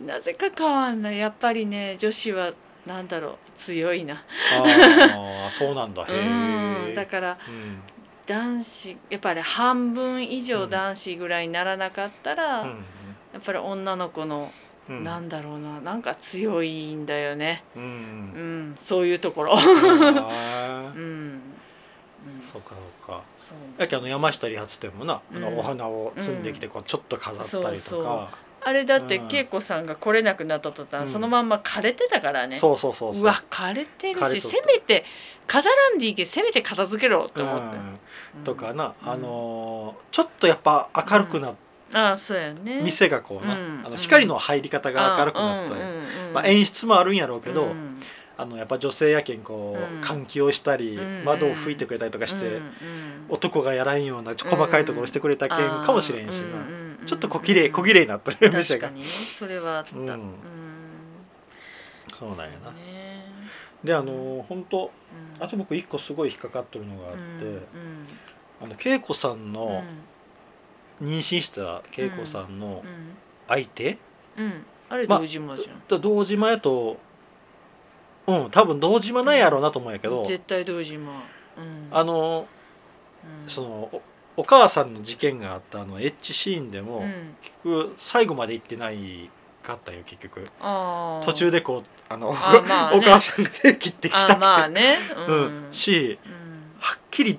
[0.04, 1.18] なぜか変わんない。
[1.18, 2.52] やっぱりね女子は
[2.86, 4.14] なんだろう強いな。
[4.14, 4.16] ー
[4.54, 6.04] あーそうなんだ。
[6.04, 7.82] へ うんえだからうん
[8.26, 12.84] 男子やっぱり半分以上男子ぐらいにならなかったら、うん
[13.32, 14.50] やっぱり女の子の、
[14.88, 15.04] うん。
[15.04, 17.62] なんだろうななんか強いんだよね。
[17.76, 17.84] ううん。
[18.72, 19.52] んそういうところ。
[19.56, 19.58] あ
[20.96, 23.22] うーん、うん、そうかそうか。
[23.78, 25.40] やけあの山下理髪店もな、あうん。
[25.42, 28.30] のお花を摘んできてこうちょっと飾ったりとか、
[28.66, 29.28] あれだってうん。
[29.32, 31.12] 恵子さんが来れなくなった途端、うん。
[31.12, 32.56] そのまんま枯れてたからね。
[32.56, 33.22] そうそうそうそう。
[33.22, 35.04] うわ枯れてるしせめて
[35.46, 37.76] 飾らんでいいけどせめて片付けろと思って、
[38.38, 39.08] うん、とかな、うん。
[39.08, 41.54] あのーちょっとやっぱ明るくなっ
[41.92, 42.80] ああそうやね。
[42.82, 43.82] 店がこうな、うん。
[43.86, 45.80] あの光の入り方が明るくなったり、
[46.34, 48.00] まあ、演出もあるんやろうけど、うん。
[48.36, 50.00] あのやっぱ女性やけんこう、うん。
[50.00, 51.24] 換気をしたり、うん。
[51.24, 52.60] 窓を拭いてくれたりとかして、
[53.28, 59.00] 男がやらんような細かいところをしてくれたけんかもしれんしな、ちょっと小綺麗小綺麗になったる店が確かに。
[59.00, 59.06] ね
[59.38, 60.08] それはあった、うん。
[60.08, 60.34] うん。
[62.18, 63.26] そうなんやな、ね。
[63.84, 64.90] であの本当
[65.38, 65.42] うん。
[65.42, 68.06] あと僕一個すごい引っかかってるのがあって、うん
[68.62, 69.84] あの恵子さんうんの
[71.02, 73.14] 妊娠した恵子さんのうん。
[73.48, 73.98] 相手、
[74.36, 74.64] うん。
[74.88, 76.96] あれま堂島じゃん、だ堂島やと
[78.26, 82.46] うん多分堂島なんやろうなと思うんやけど、絶対堂島、うん、あの
[83.42, 83.50] うん。
[83.50, 84.02] その
[84.36, 87.34] おお母さんの事件があったあのエッチシーンでも、うん。
[87.42, 89.30] 結局最後まで行ってない
[89.62, 90.48] かったよ結局。
[90.60, 92.98] 途中でこうあの、あまあね。
[92.98, 94.34] お母さんが手切ってきた。
[94.34, 94.96] あまあね。
[95.28, 95.70] ううん。
[95.70, 96.76] ん、しうん。
[96.80, 97.38] はっきり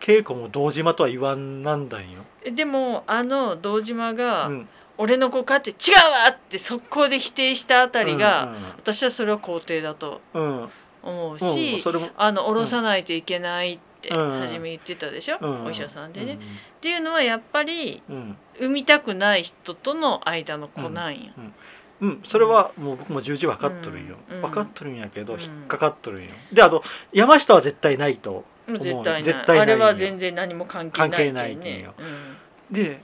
[0.00, 10.62] 稽古も堂島とは言わんなんだんよ、えでもあの堂島が、うん、俺の子かって違うわって速攻で否定したあたりが、私はそれは肯定だとうん。
[10.62, 10.70] うん
[11.02, 14.40] 思ううんし、それもあの下ろさないといけないってうん。
[14.40, 15.64] 初め言ってたでしょ、うん。
[15.66, 16.38] お医者さんでね、っ
[16.80, 18.16] ていうのはやっぱりうん。
[18.16, 21.32] うん産みたくない人との間の子なんや、
[22.02, 24.40] うん、それはもう僕も重々分かっとるんよ、うん。
[24.42, 25.40] 分かっとるんやけどうん。
[25.40, 26.30] 引っかかっとるんよ。
[26.52, 26.82] であと
[27.12, 29.22] 山下は絶対ないともう絶対ない。
[29.22, 31.94] 絶対ないあれは全然何も関係ない関係ないけんねよ。
[32.70, 33.00] で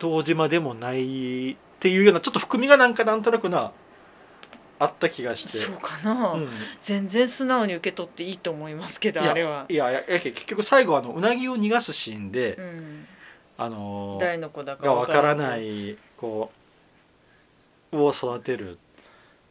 [0.00, 3.70] 堂島でもないっていうようなちょっと含みがなんかなんとなくな
[4.80, 5.58] あった気がして。
[5.58, 6.48] そうかな、うん。
[6.80, 9.66] 全然素直に受け取っていいと思いますけどあれは。
[9.68, 13.06] いやいや結局最後あのうなぎを逃がすシーンで、うん、
[13.58, 16.50] あのー誰の子だかがわからいないこ
[17.92, 18.76] うを育てるっ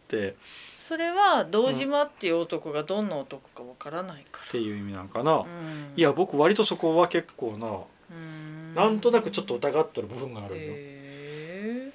[0.08, 0.36] て。
[0.80, 5.46] それは堂島っていう男がどんな男かわからないかっていう意味なんかな、ら、うん、
[5.96, 8.74] いや僕割とそこは結構な、うん。
[8.74, 11.94] なんとなくちょっと疑ってる部分があるよ、へえ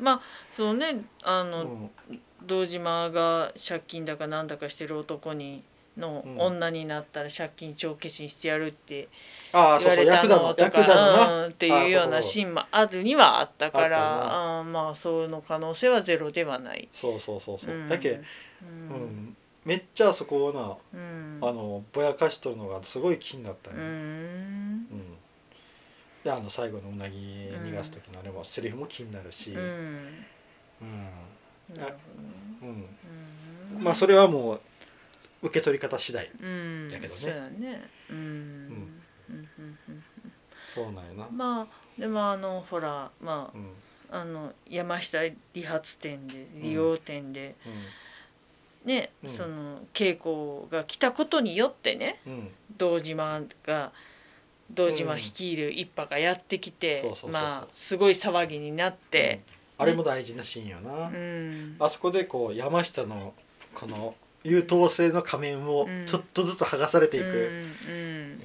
[0.00, 0.20] まあ
[0.56, 1.62] そのねあの、
[2.10, 5.62] うん堂島が借金だかなんだかしてる男に
[5.96, 6.40] のうん。
[6.40, 9.08] 女になったら借金帳消しにしてやるって
[9.52, 16.88] ああ言われたのとか、っていうようなシーンもあるにはあったからうんまあそういうの可能性はゼロではない。
[16.92, 17.88] そうそうそうそう、うん。
[17.88, 18.18] だけ、う
[18.62, 21.38] うんん、めっちゃそこをなうん。
[21.42, 23.84] あのぼやかしとるのがすごい気になったね、うん。
[23.84, 25.16] うん。
[26.24, 30.24] であの最後のうなぎ逃がす時のあれも、セリフも気になるし、うん。
[30.80, 31.08] うん
[31.70, 32.32] なるほどね。
[32.62, 33.76] うん。
[33.76, 33.84] うん。
[33.84, 34.60] まあそれはもう
[35.42, 37.20] 受け取り方次第うんやけどね。
[37.20, 37.88] そうやね。
[38.10, 38.16] うん。
[38.16, 38.92] うん。
[39.30, 39.48] うん
[39.88, 40.02] うん
[40.74, 43.70] そうなんやな、まあでもあのほらまうん。
[44.10, 47.54] ああの山下理髪店で理容店で、
[48.84, 49.30] ね、うん。
[49.30, 52.20] その稽古が来たことによってね
[52.76, 53.92] 堂島が
[54.70, 59.40] 堂島率いる一派がやってきて、まあすごい騒ぎになって、
[59.78, 61.76] あれも大事なシーンよな、うん。
[61.78, 63.34] あそこでこう山下の
[63.74, 66.06] この優等生の仮面をうん。
[66.06, 68.42] ちょっとずつ剥がされていく、うんうん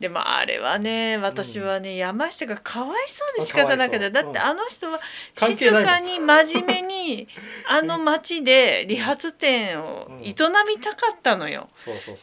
[0.00, 5.00] でもあれはね私はね、山下がかわいそうで仕方なくてだってあの人は
[5.36, 7.28] 静かに真面目に
[7.68, 10.34] あの町で理髪店を営
[10.68, 11.68] みたかったのよ。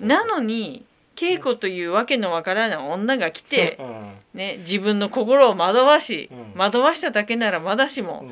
[0.02, 0.86] なのに
[1.22, 4.16] 稽古というわけのわからない女が来て、うん。
[4.34, 6.60] ね、自分の心を惑わし、うん。
[6.60, 8.26] 惑わしただけならまだしも、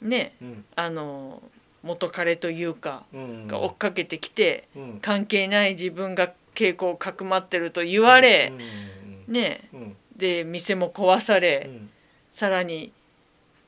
[0.00, 0.64] ねうん。
[0.76, 1.42] あの
[1.82, 3.46] 元彼というかうん。
[3.48, 4.98] が追っかけてきて、うん。
[5.02, 8.52] 関係ない自分が稽古をかくまってると言われ、
[9.26, 9.34] うん。
[9.34, 9.96] ねうん。
[10.16, 11.90] で店も壊さうれ、ん。
[12.30, 12.92] さらに、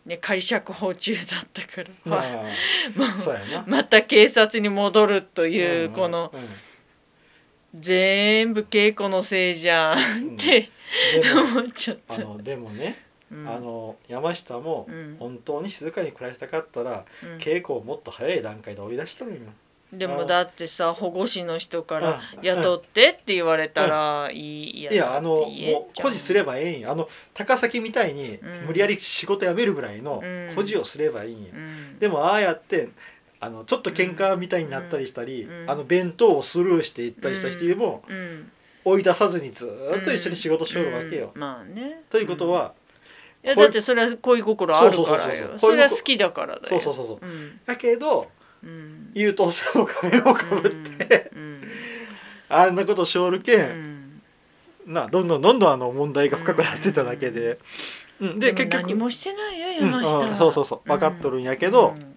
[0.05, 2.17] ね、仮釈放中だったから、ま
[2.95, 6.49] もあまた警察に戻るという、んこのうん
[7.79, 10.71] 全部稽古のせいじゃんって
[11.35, 12.15] 思っちゃった。
[12.15, 12.97] あのでもね、
[13.31, 13.49] うん。
[13.49, 15.17] あの山下もうん。
[15.19, 17.37] 本当に静かに暮らしたかったら、うん。
[17.39, 19.41] 稽古をもっと早い段階で追い出しとるんよ。
[19.93, 22.45] でもだってさ保護司の人からうん。
[22.45, 25.45] 雇ってって言われたらいいやいやあのもう
[25.95, 26.91] 誇示すればばええんよ。
[26.91, 30.47] あの高崎みたいにうん無理やり仕事辞めるぐらいのうん。
[30.49, 31.99] 誇示をすればいいんよ、うん。
[31.99, 32.89] でもああやって
[33.41, 38.51] あのちょっと喧嘩みたいになったりしたり、うんあの弁当をスルーしていったりした人でもうん
[38.85, 41.33] 追い出さずにずーっと一緒に仕事しよるわけよ。
[41.35, 42.03] うんまあね。
[42.09, 42.73] ということは、
[43.43, 45.59] いやだってそれは恋心あるからそうそうそうよそう。
[45.59, 46.69] それは好きだからだよ。
[46.69, 47.27] そうそうそうそうう。
[47.27, 47.61] ん。
[47.67, 48.31] だけど
[48.63, 49.11] うん。
[49.15, 51.63] 優等生の仮面をかぶって、うん
[52.49, 54.23] あんなことしょるけ、うん。
[54.87, 57.59] んなどんどんどんどんあの問題が深くなってただけで、
[58.21, 58.39] うん。
[58.39, 60.25] でも結局何もしてないようん山下は。
[60.33, 60.89] あそうそうそう。
[60.89, 62.16] 分かっとるんやけど、うん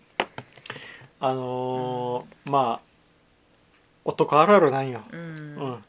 [1.22, 2.90] あのーまあ
[4.06, 5.46] 男あるあるなんよ、ううん。
[5.56, 5.84] ん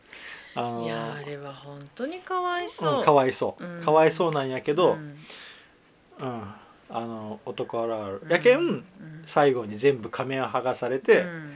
[0.55, 2.97] あのーいやあれは本当にかわいそう。
[2.97, 3.83] うん、かわいそう、うん。
[3.83, 6.27] かわいそうなんやけど、ううん。
[6.27, 6.55] ん
[6.93, 8.85] あの男あるある、やけんうん。
[9.25, 11.53] 最後に全部仮面を剥がされて、うん。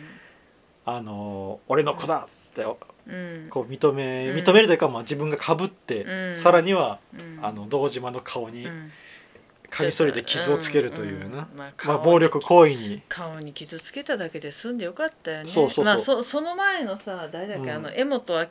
[0.86, 3.48] あの俺の子だってうん。
[3.50, 4.36] こう認めうん。
[4.36, 6.36] 認めるというか、まあ、自分がかぶって、うん。
[6.36, 7.44] さらにはうん。
[7.44, 8.90] あの堂島の顔にうん
[9.74, 13.02] カミソリで傷をつけるというな、んんまあまあ、顔暴力行為に。
[13.08, 15.50] 顔に傷つけただけで済んでよかったよね。
[15.50, 17.76] そうそうまあそその前のさ誰だっけ、うん。
[17.76, 18.48] あの柄本明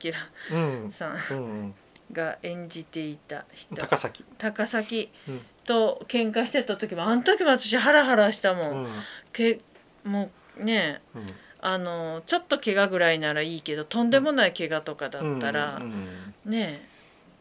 [0.51, 1.37] うん、さんうん。
[1.37, 1.75] うん、
[2.11, 3.75] が演じていた人。
[3.75, 5.41] 高崎、高崎うん。
[5.65, 8.83] と喧嘩してた時もあの時も私ハラハラしたも、うん。
[8.83, 8.87] ん
[9.31, 9.59] け
[10.03, 11.25] もうねうん、
[11.61, 16.92] あのちょっと怪我ぐらいならいいけどとんでもない怪我とかだったら、うんねえもううん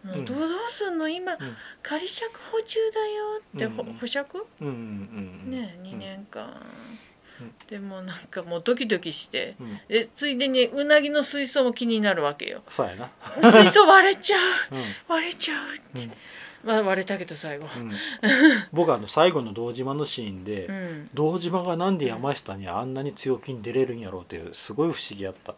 [0.04, 1.08] どうどうすんの？
[1.08, 1.38] 今、
[1.82, 4.46] 仮釈放中だよって、保釈？
[4.60, 6.60] うんねうん2年間、
[7.40, 7.52] うん。
[7.68, 9.54] でもなんかもうドキドキして。
[9.60, 12.62] うん、でついでにうなぎの水槽も気になるわけよ。
[12.68, 14.74] そうやな、水槽割れちゃう。
[14.74, 14.82] うん。
[15.08, 16.12] 割れちゃうって、うん。
[16.64, 17.68] まあ割れたけど最後。
[17.76, 17.92] うん、
[18.72, 21.04] 僕あの最後の堂島のシーンで、うん。
[21.14, 25.54] 堂島がなんで山下にあんなに強気に出れるんやろうっていうすごい不思議やった。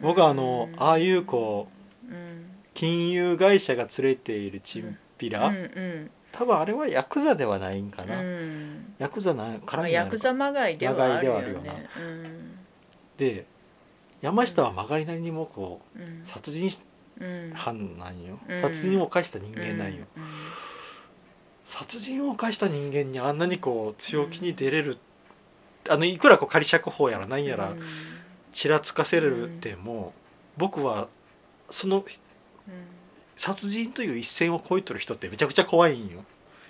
[0.00, 0.80] 僕はあの、うん。
[0.80, 1.68] ああいうこ
[2.08, 8.94] ううん金融会社が連れているチンピラ、うんうん多分あれはヤクザではないんかうな、ん。
[8.98, 11.88] ヤクザな絡まあ、みなのかヤクザまがいではあるよね。
[11.98, 12.58] うん。
[13.16, 13.46] で
[14.20, 16.84] 山下は曲がりなりにもこう殺人し
[17.20, 17.50] うん。
[17.52, 18.60] 犯なんよ、うん。
[18.60, 20.22] 殺人を犯した人間なんよ、うん。
[21.64, 24.98] 殺人を犯した人間にあんなにこう強気に出れる、
[25.88, 27.82] あのいくらこう仮釈放やらなんやらうん。
[28.52, 30.12] ちらつかせるっても、
[30.56, 31.08] 僕は
[31.70, 32.04] その
[33.36, 36.24] 殺人という一線を越えとる人ってめちゃくちゃ怖いんよ。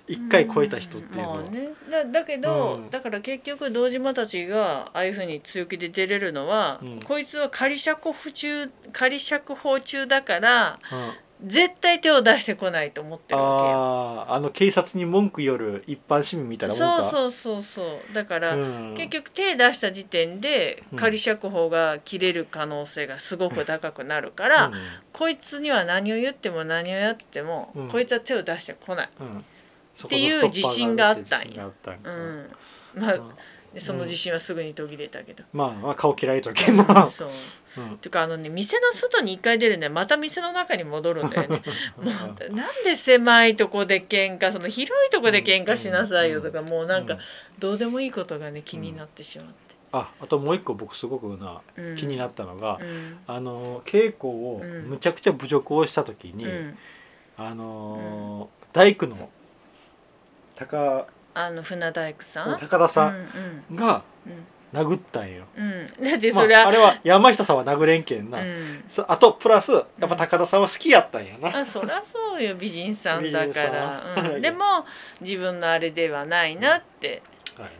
[0.07, 2.91] 一回超えた人っていうのは、まあね、だだけど、うん。
[2.91, 7.01] だから結局堂島たちがああいうふうに強気で出れるのは、うん。
[7.01, 11.13] こいつは仮釈放中仮釈放中だからうん
[11.45, 13.77] 絶対手を出してこないと思ってるわけよ。
[13.77, 17.11] あああの警察に文句言る一般市民みたいなもんか。
[17.11, 18.15] そうそうそうそう。
[18.15, 18.95] だから、うん。
[18.97, 20.99] 結局手出した時点でうん。
[20.99, 24.75] 仮釈放が切れる可能性がすごく高くなるから、うん。
[25.13, 27.89] こいつには何を言っても何をやっても、うん。
[27.89, 29.11] こいつは手を出してこない。
[29.21, 29.45] うん。
[29.95, 32.51] そっていう自信があったんよ自信があったんかうん、
[32.95, 33.31] まあうん
[33.75, 35.23] でその自信はすぐに途切れた。
[35.23, 35.45] けど。
[35.53, 37.29] まあまあ顔切られとるけんな、 そう。
[37.79, 37.99] うん。
[37.99, 41.63] ていうかあのね店の外に一回出るんでまた店の中に戻るんだよね。
[41.97, 42.35] もうなん
[42.85, 47.19] で狭いとこで喧嘩その広いとこで喧嘩しなさいよとか、もうなんか
[47.59, 49.53] どうでもいいことがね気になってしまって、
[49.93, 51.97] ああともう一個僕すごくなうん。
[51.97, 53.19] 気になったのが、うん。
[53.27, 54.91] あの稽古をうん。
[54.91, 56.79] むちゃくちゃ侮辱をした時に、うん。
[57.37, 59.29] あのー大工の
[60.55, 62.59] 高あの船大工さん？
[62.59, 63.15] 高田さ
[63.71, 63.77] うんん。
[63.77, 64.47] がうん。
[64.73, 65.65] 殴ったんよ、うん。
[65.65, 65.67] う
[66.01, 68.85] んだってまあ、そりゃ、あれは山下さんは殴れんけんな、うん。
[68.89, 74.87] そあとプラスやっぱ高田さんは好きやったんやな、あそりゃそうよ美人さんだから、うん、でも
[75.23, 77.23] 自分のあれではないなって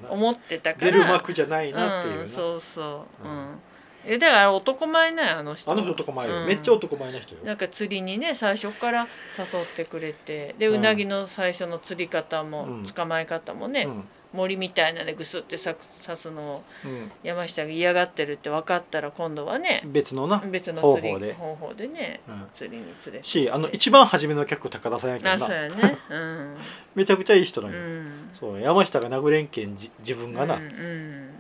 [0.09, 0.91] 思ってたから。
[0.91, 3.61] 出る幕じゃないなっていうな、うん、そうそう、ううんん
[4.07, 5.71] えだから男前なんやあの人。
[5.71, 6.47] あの人男前よ、うん。
[6.47, 7.43] めっちゃ男前な人よ。
[7.45, 9.07] なんか釣りにね最初から
[9.39, 10.55] 誘ってくれて。
[10.59, 10.75] でうん。
[10.77, 12.85] うなぎの最初の釣り方も、うん。
[12.85, 13.87] 捕まえ方もね、
[14.33, 15.75] 森みたいなねぐすってさ
[16.07, 17.11] 刺すのをうん。
[17.23, 21.33] 山下が嫌がってるって分かったら今度はねうん、別のな、別の釣り方法で。
[21.35, 22.47] 方法でねうん。
[22.55, 23.25] 釣りに連れて。
[23.25, 25.99] しあの一番初めの客高田さんやけどあそうなやね。
[26.09, 26.57] うん、
[26.95, 31.40] めちゃくちゃいい人なうんよ、ん、そう山下が殴れんけんじ自分がな、うんうん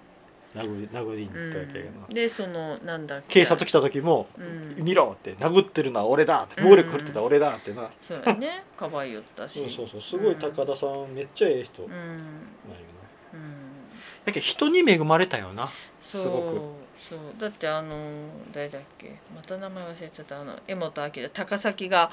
[0.54, 4.84] 殴り殴りに行ったわけやな、うん、でそのなんだ警察来た時もうん。
[4.84, 8.64] 見ろって殴ってるのは俺だってうん暴力振ってた俺だってな、そうやね。
[8.76, 9.58] かばいよったし。
[9.60, 10.00] そうそうそう。
[10.00, 11.84] すごい高田さんめっちゃええ人。
[11.84, 12.04] うなんよ
[13.32, 13.60] な、んうん。
[14.24, 16.60] だけど人に恵まれたよなすごく
[17.11, 17.18] そう。
[17.40, 19.11] だってあの誰だっけ？
[19.35, 20.40] また名前忘れちゃった。
[20.40, 22.11] あの江本明高崎が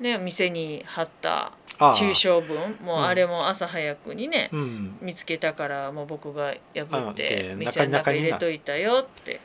[0.00, 0.04] うん。
[0.04, 1.94] ね店に貼ったああ。
[1.94, 2.76] 中傷文。
[2.82, 3.04] もううん。
[3.04, 4.98] あれも朝早くにね、うん。
[5.02, 9.40] 見つけたからもう僕が破って店の中入れといたよって、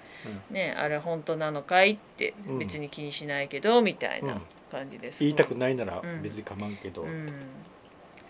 [0.50, 4.28] ねあれ本当なのかいってうん別に気にしないけどみたいうん。
[4.28, 6.24] な感じです、言いたくないならうん。
[6.24, 7.28] 別に構わんけど、うん。
[7.28, 7.34] だ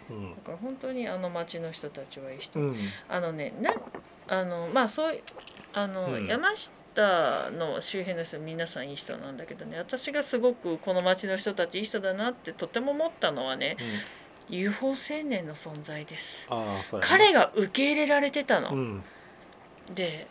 [0.10, 0.34] うん。
[0.44, 2.76] から本当にあの町の人たちはいい人、うん。
[3.08, 3.74] あのねな
[4.28, 5.20] あのまあそうい
[5.74, 6.28] あの、うん。
[6.28, 9.78] 山下の周辺の人皆さんいい人なんだけどね。
[9.78, 14.56] 私がすごくこの町の人たちいい人だなってとても思ったのはねうん。
[14.56, 16.48] UFO 青年の存在です。
[17.02, 19.04] 彼が受け入れられてたの、うん。
[19.96, 20.28] で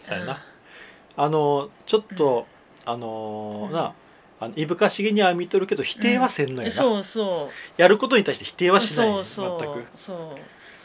[1.17, 2.47] あのちょっと、
[2.85, 3.73] あのうん。
[3.73, 3.95] な
[4.39, 7.81] あのいぶかしげには見とるけど否定はせんのよな、そうそう。
[7.81, 9.09] やることに対して否定はしない。
[9.09, 9.61] そうそう。
[9.61, 10.19] 全く、そう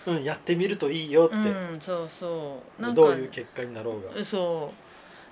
[0.07, 2.81] うん、やってみるといいよって、うんそうそう。
[2.81, 4.71] なんかどういう結果になろうが、そ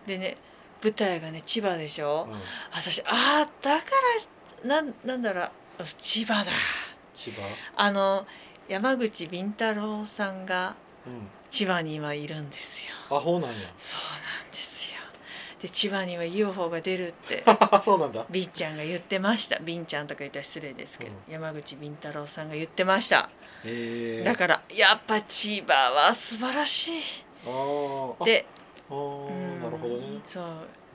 [0.06, 0.08] う。
[0.08, 0.38] でね
[0.84, 2.40] 舞台がね千葉でしょ、うん。
[2.72, 3.86] 私ああだか
[4.64, 5.52] らなんなんだろう。
[5.98, 6.52] 千葉だ。
[7.14, 7.42] 千葉、
[7.78, 8.28] あの
[8.68, 10.76] 山口敏太郎さんが
[11.08, 12.92] うん、千葉に今いるんですよ。
[13.16, 13.56] アホなんや。
[13.78, 14.00] そう
[14.44, 14.72] なんです。
[14.74, 14.75] よ
[15.65, 17.43] で千葉には UFO が出るって
[17.82, 18.25] そうなんだ。
[18.30, 19.58] ビンちゃんが言ってました。
[19.58, 23.30] ビンちゃんとか言ったら失礼ですけど、う山口敏太郎さんが言ってました。
[24.23, 27.01] だからやっぱ千葉は素晴らしい。
[28.23, 28.45] で
[28.89, 29.60] あー。
[29.60, 30.21] なるほどね。
[30.28, 30.45] そう。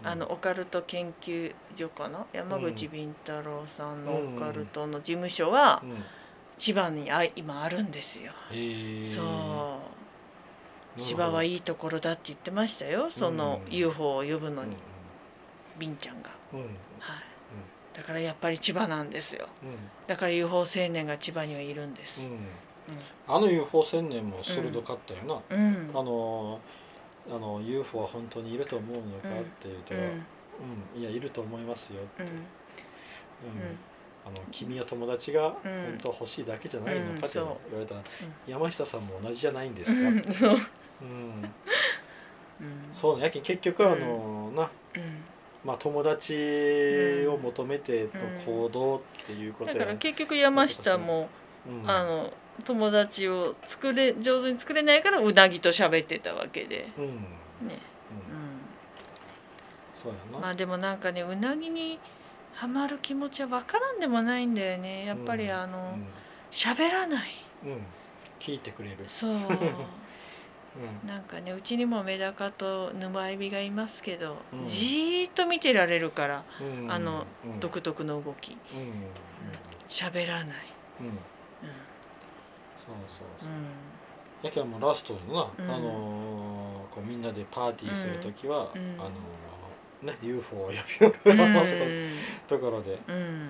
[0.04, 2.26] あのオカルト研究所かな？
[2.32, 6.04] 山口敏太郎さんのオカルトの事務所はうん。
[6.58, 8.32] 千葉にあ今あるんですよ、
[9.16, 10.00] そう
[10.98, 13.10] 千葉はいいいところだって言ってましたよ。
[13.10, 13.72] そのうん。
[13.72, 14.76] UFO を呼ぶのうんに、
[15.78, 16.30] ビンちゃんが。
[16.52, 16.64] はい。
[17.96, 19.48] だからやっぱり千葉なんですよ。
[19.62, 19.70] うん。
[20.06, 22.22] だから UFO 青年が千葉にはいるんです。
[22.22, 22.38] うん。
[23.28, 26.60] あの UFO 青年も鋭かったよな、うん、あの
[27.30, 30.04] あの UFO は本当にいると思うのかって言うと、ううん。
[30.98, 32.26] んいやいると思いますよ、うん。
[32.26, 32.32] うん
[34.26, 35.52] あの君や友達がうん。
[35.52, 38.02] 本当は欲しいだけじゃないのかって言われたら、
[38.46, 40.58] 山下さんも同じじゃないんですか、うんそう、
[42.92, 43.24] そうね。
[43.24, 45.24] やけん結局あの、なうん。
[45.64, 51.28] まあ友達を求めての行動っていうことや、だから結局山下も、
[51.66, 51.90] うん。
[51.90, 52.32] あの
[52.64, 56.88] 友達を作れ上手に作れないからうなぎと喋ってたわけで。
[56.98, 57.10] うん、うん、
[57.68, 57.78] ね、
[59.94, 61.98] そうやな、うん、まあでもなんかねうなぎに
[62.52, 65.04] ハマる気持ちは分からんでもないんだよね。
[65.04, 65.98] やっぱりあの
[66.50, 67.30] 喋、らない。
[67.62, 67.86] うん、うん
[68.38, 69.30] 聞いてくれる、そう。
[70.76, 71.00] うん。
[71.02, 74.66] なんかねうちにもメダカと沼エビがいますけど、うん。
[74.66, 76.90] じーっと見てられるからうん。
[76.92, 77.60] あのうん。
[77.60, 78.60] 独特の動き。
[78.72, 78.78] うん。
[78.78, 79.14] うん
[79.88, 80.56] 喋らない、
[81.00, 81.06] うん。
[81.06, 81.16] うん。
[81.16, 81.24] う
[82.84, 84.00] そうそうそう、ん。
[84.42, 85.70] やけんもうラストのな、うん。
[85.70, 88.96] あのーこうみんなでパーティーするときは、うん。
[88.98, 89.49] あのー
[90.02, 90.76] ね UFO を呼び
[91.06, 91.10] 寄
[92.48, 93.48] ところで、うん。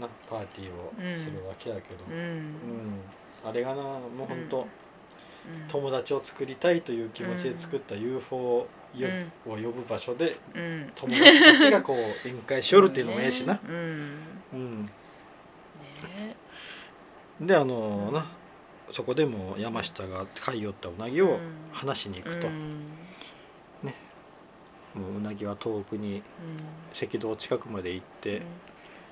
[0.00, 2.20] なパーティーをするわけやけど、うん。
[2.20, 3.00] うん。
[3.44, 4.66] あれがなもう本当、うん。
[5.68, 8.66] 友達を作りたいという気持ちで作った UFO を
[9.44, 10.92] 呼ぶ場所でうん。
[10.94, 13.58] 友達たちがこう宴会しよるっていうのもええしな、
[14.52, 14.88] うん。
[17.40, 18.26] であのーな
[18.92, 21.40] そこでも山下が飼い寄ったうなぎを
[21.72, 22.96] 話しに行くと、うん
[24.96, 26.22] もううなぎは遠くに
[26.92, 28.44] 赤道近くまで行って、うん。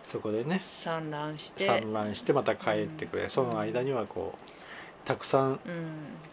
[0.05, 1.66] そこでね産卵して。
[1.66, 3.30] 産卵してまた帰ってくれ、うん。
[3.30, 5.59] その間にはこうたくさんうん。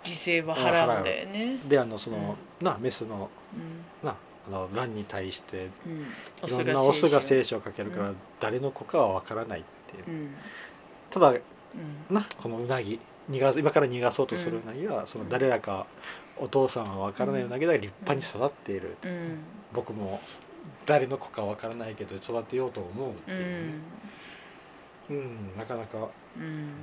[0.04, 1.58] 犠牲は払うんだよね。
[1.68, 4.08] であのその、なメスのうん。
[4.08, 4.16] な
[4.48, 6.48] あの卵に対してうん。
[6.48, 8.16] いろんなオスが精子子をかけるから、うん。
[8.40, 10.36] 誰の子かは分からないっていう、うん。
[11.10, 11.42] ただうん。
[12.10, 13.00] なこのうなぎ
[13.30, 15.86] 逃が今から逃がそうとするうなぎは、その誰らか
[16.38, 19.08] お父さんは分からないだが立派に育っている、う。
[19.08, 19.38] ん。
[19.74, 20.20] 僕も
[20.86, 23.42] 誰の子か分からないけど育てようと思うってういう。
[23.44, 23.82] ね、ん。
[25.10, 26.74] うんなかなかあれだうん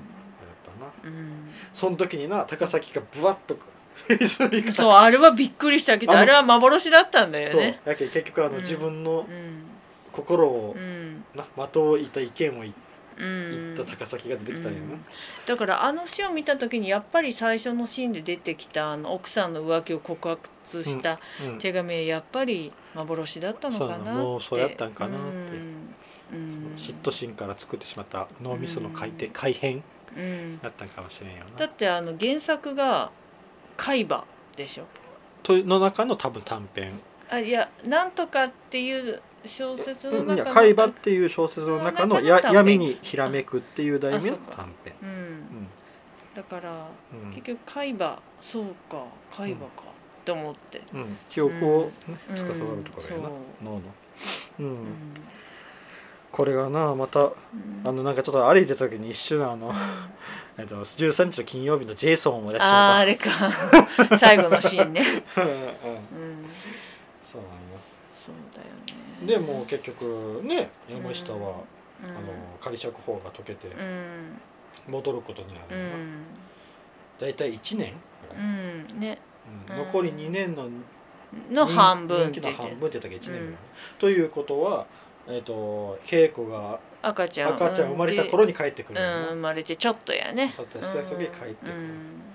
[0.58, 0.92] ったな。
[1.04, 1.48] うん。
[1.72, 3.56] その時にな高崎がブワッと
[4.74, 7.60] そうあれはびっくりしたけどあれは幻だったんだよそう。
[7.60, 8.60] ねやけ結局あの、うん。
[8.60, 9.64] 自分のうん。
[10.12, 11.24] 心をう、ん。
[11.34, 12.74] な的を射った意見を言う
[13.24, 13.74] ん。
[13.74, 15.04] った高崎が出てきたんよな、うん
[15.46, 20.48] だからあの詩を見た時にやっぱり最初のシーンで出てきたあの奥さんの浮気を告白
[20.84, 21.58] したうん。
[21.58, 24.04] 手紙はやっぱり幻だったのかなって。
[24.04, 25.28] そうもうそうやったんかなって。
[25.28, 25.94] うん。
[26.32, 26.74] うん。
[26.76, 29.32] 嫉妬心から作ってしまった脳みその回転、うん。
[29.32, 29.82] 改変
[30.16, 30.60] うん。
[30.60, 33.10] だったんかもしれんよだなってあの原作が
[33.76, 34.24] 海馬
[34.56, 34.84] でしょ。
[35.42, 36.92] との中の多分短編。
[37.30, 42.54] あいやなんとかっていう小説のうんいや海馬っていう小説の中のや短編。
[42.54, 44.56] 闇にひらめくっていう題名のあそうか。
[44.56, 44.94] 短編。
[45.02, 45.68] うん。
[46.34, 47.30] だからうん。
[47.30, 49.04] 結局海馬そうか
[49.36, 49.82] 海馬か
[50.22, 50.82] って思って。
[50.92, 51.00] うん。
[51.00, 51.90] うん記憶を、ね
[52.30, 52.36] うん。
[52.36, 53.80] 司るところやな、そう脳の、
[54.60, 54.66] うん。
[54.66, 54.86] うん。
[56.30, 57.32] これがなまたうん。
[57.84, 59.72] あのなんかちょっと歩いてた時に一瞬あの、
[60.58, 63.30] えっと、13日の金曜日のジェイソンを思い出してしああれか。
[64.18, 65.04] 最後のシーンね。
[65.34, 65.48] たうん。
[65.48, 65.56] うん。
[65.56, 65.72] うん。
[67.32, 67.78] そうなんよ。
[68.14, 68.77] そうだよね
[69.26, 72.10] でもう結局ね山下は、うん。
[72.10, 72.20] あの
[72.60, 74.38] 仮釈放が解けてうん。
[74.88, 76.24] 戻ることになうるよな、ん。
[77.20, 77.92] 大体1年
[78.22, 79.18] ぐうらい、うん。
[79.70, 79.86] うん。
[79.86, 80.68] 残り2年の
[81.50, 83.54] の半分っ人気の半分って言ったら1年ぐらい、
[83.98, 84.86] ということは
[85.28, 90.54] えっ、と稽古が赤ちゃん赤ちゃん生まれた頃に帰ってくる生まれてちょっとやね。
[90.56, 91.72] たったした時に帰ってくる。
[91.72, 92.27] うん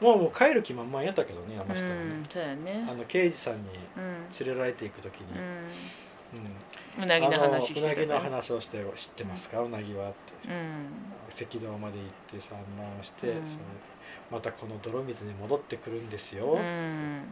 [0.00, 2.86] もうもう帰る気満々やったけどね山う下はね、んそうやね。
[2.88, 3.60] あの刑事さんに
[3.96, 4.16] うん
[4.46, 7.04] 連れられていく時に、うん。
[7.04, 10.48] うなぎの話うなぎの話をして知ってますか、うなぎはって。
[10.48, 10.88] うん。
[11.28, 13.46] 赤道まで行って産卵して、うん。
[13.46, 13.58] その
[14.30, 17.22] またこの泥水に戻ってくるんですよ、うん。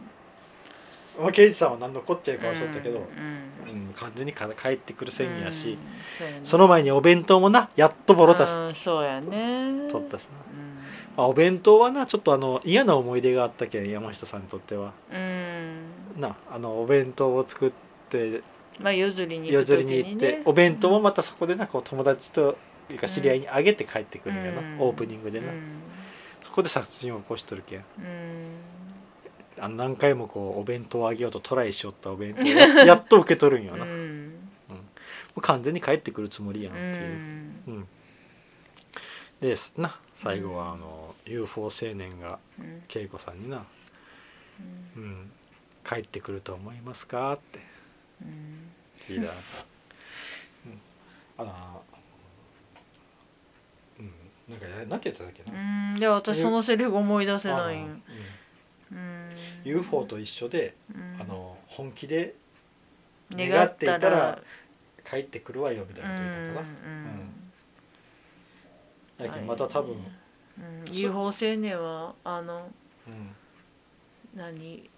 [1.21, 3.03] まあ、刑事さんは何のこっちゃい顔しとったけど、うん。
[3.03, 5.77] うん完全にか帰ってくる宣言やし、
[6.39, 6.45] うん。
[6.45, 9.89] その前にお弁当もなやっとボロたし、うんそうやね。
[9.89, 10.29] 取ったしな、
[11.17, 14.93] あ、お弁当はなちょっとあの嫌な思い出があったけん山下さんにとっては。
[15.11, 15.85] うん。
[16.17, 17.71] なあのお弁当を作っ
[18.09, 18.41] て
[18.79, 22.57] まあ夜釣りに行夜く時釣りに行って、ねお弁当もまたそこでなこう友達と
[22.89, 24.79] いうか知り合いにあげて帰ってくるんやな、うん。
[24.79, 25.81] オープニングでな、うん。
[26.41, 27.79] そこで殺人を起こしとるけん。
[27.79, 27.85] うん。
[29.59, 34.33] あの何回もこうお弁当をあげようとトライしよったお弁当をや やっと受け取るんような、もん。
[35.37, 37.63] う完全に帰ってくるつもりやんっうていう、ん。
[37.67, 37.87] うん
[39.41, 39.97] ですな。
[40.15, 42.83] 最後はあの UFO 青年がうん。
[42.93, 43.65] 恵子さんにな、
[44.95, 45.31] うん
[45.83, 47.59] 「帰ってくると思いますか?」って。
[48.21, 48.71] うん。
[49.07, 49.33] 聞いたら、
[51.37, 51.81] うん、あら
[53.99, 54.13] うん。
[54.49, 55.99] なんかやなんて言ったっけうな、ん。
[55.99, 58.01] で私そのセリフ思い出せあないん。
[58.91, 59.29] うん。
[59.65, 61.21] UFO と一緒で、うん。
[61.21, 62.35] あの本気で
[63.31, 64.43] 願願っていったらたら
[65.09, 67.44] 帰ってくるわよみたいなこと言ったかな、うん
[69.17, 69.95] だけどまた多分、
[70.59, 70.93] うん。
[70.93, 72.69] UFO 青年はあの
[73.07, 73.35] うん。
[74.35, 74.89] 何？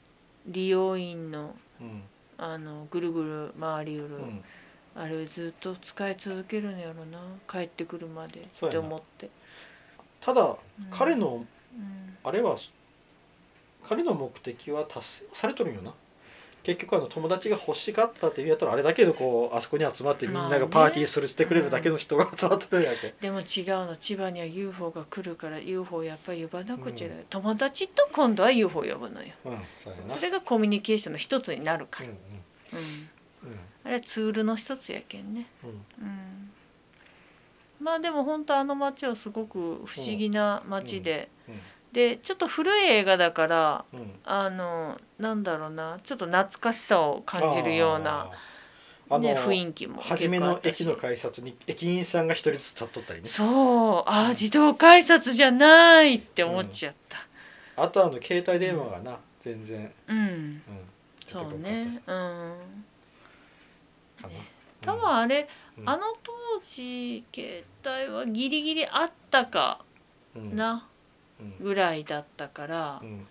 [0.47, 2.03] 利用員のうん。
[2.37, 4.43] あのぐるぐる回りうる、うん、
[4.95, 7.19] あれをずっと使い続けるんやろな。
[7.49, 8.85] 帰ってくるまでってそうやな。
[8.85, 9.29] 思って、
[10.21, 10.57] ただ、うん。
[10.91, 11.45] 彼の
[11.75, 12.17] うん。
[12.23, 12.57] あれは
[13.83, 15.93] 彼の目的は達成されとるんよな
[16.67, 23.45] 結局あの友達が欲しかったって言うやったらあれだけのこうあそこに集まってみんながパーティーするしてくれるだけの人が集まってるんやけ、でも違う
[23.85, 29.31] の千葉には UFO が来るから UFO やっぱり呼ばなくちゃ、友達と今度は UFO 呼ぶのよ。
[29.45, 29.91] うんそ
[30.21, 32.17] れがコミュニケーションの一つになるから、うん
[32.73, 32.87] うん
[33.45, 33.49] うん。
[33.51, 33.59] うん。
[33.85, 35.47] あれはツールの一つやけんね。
[35.63, 35.69] うん。
[35.69, 36.51] うん。
[37.79, 41.29] まあでも本当あの街はすごく不思議な街で、
[41.93, 43.99] でちょっと古い映画だからうん。
[43.99, 48.29] うんあのなんだろうなちょっと懐かしさを感じるような、
[49.19, 53.29] ね、雰囲気も初めの駅の改札に駅員さんが一人ずつ立っとったりね。
[53.29, 54.27] そうあうん。
[54.27, 57.17] ー自動改札じゃないって思っちゃった。
[57.81, 60.61] あとあの携帯電話がな全然、うん、うん、
[61.27, 62.01] そうね。
[62.05, 62.55] うん。
[64.21, 64.29] かな。
[64.81, 65.47] 多分あれ、
[65.79, 65.89] うん。
[65.89, 69.79] あの当時携帯はギリギリあったか
[70.35, 70.73] うんな。
[70.73, 70.96] うん
[71.59, 73.27] ぐらいだったから、うん。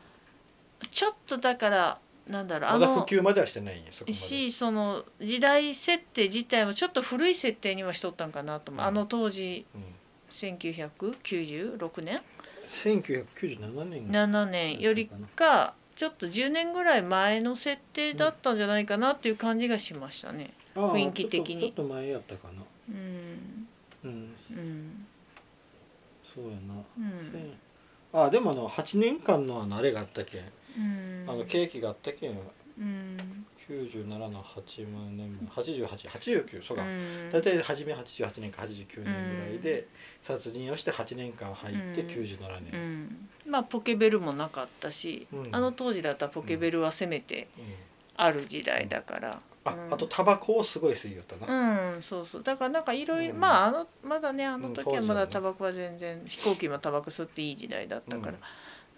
[0.90, 1.98] ちょっとだから
[2.28, 4.22] なんだろうあまだ普の及まではしてないんよそこまで。
[4.22, 8.88] しその時代設定自体もちょっと古い設定にはしとったんかなと思う、うん。
[8.88, 9.82] あの当時うん。
[10.30, 12.20] 1996年
[12.66, 14.10] ？1997年。
[14.10, 14.80] 7年。
[14.80, 20.50] よりかちょっと10年ぐらい前の設定だったんじゃないかなっていう感じがしましたね。
[20.74, 21.60] あー雰囲気的に。
[21.60, 22.62] ちょっと前やったかな。
[22.90, 23.68] うん。
[24.04, 24.36] うん。
[24.50, 25.06] うん。
[26.34, 27.58] そうやな、うん
[28.24, 30.40] あでもあの8年間のあのあれがあったけん、
[30.78, 31.24] うん。
[31.28, 32.38] あのケーキがあったけん。
[32.78, 33.16] うん。
[33.68, 37.30] 97の8万年前8889そうか、うん。
[37.32, 39.88] 大体初め88年か89年ぐらいで
[40.22, 42.08] 殺人をして8年間入ってうん。
[42.08, 43.28] 97う年、ん。
[43.46, 45.54] まあポケベルもなかったし、うん。
[45.54, 47.64] あの当時だったらポケベルはせめてうん。
[48.16, 49.94] ある時代だから、あうん。
[49.94, 52.42] あとタバコをすごい吸いよったな、うんそうそう。
[52.42, 53.40] だからなんかいろいろうん。
[53.40, 58.38] まああのまだねあの時はまだタバコは全然飛行機もタバコ吸っていい時代だったから、うん。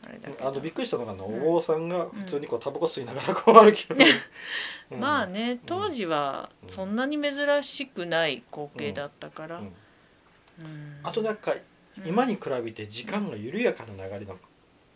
[0.07, 0.49] あれだけど。
[0.49, 3.87] あのびっくりしたのがあの、うんお坊さんが普通にこうタバコ吸いながらこう歩き
[4.91, 5.01] うん。
[5.01, 9.65] まあね当時はそんなに珍しくない光景だったから、うん。
[9.65, 11.01] うん。
[11.03, 12.07] あとなんかうん。
[12.07, 14.39] 今に比べて時間が緩やかな流れの、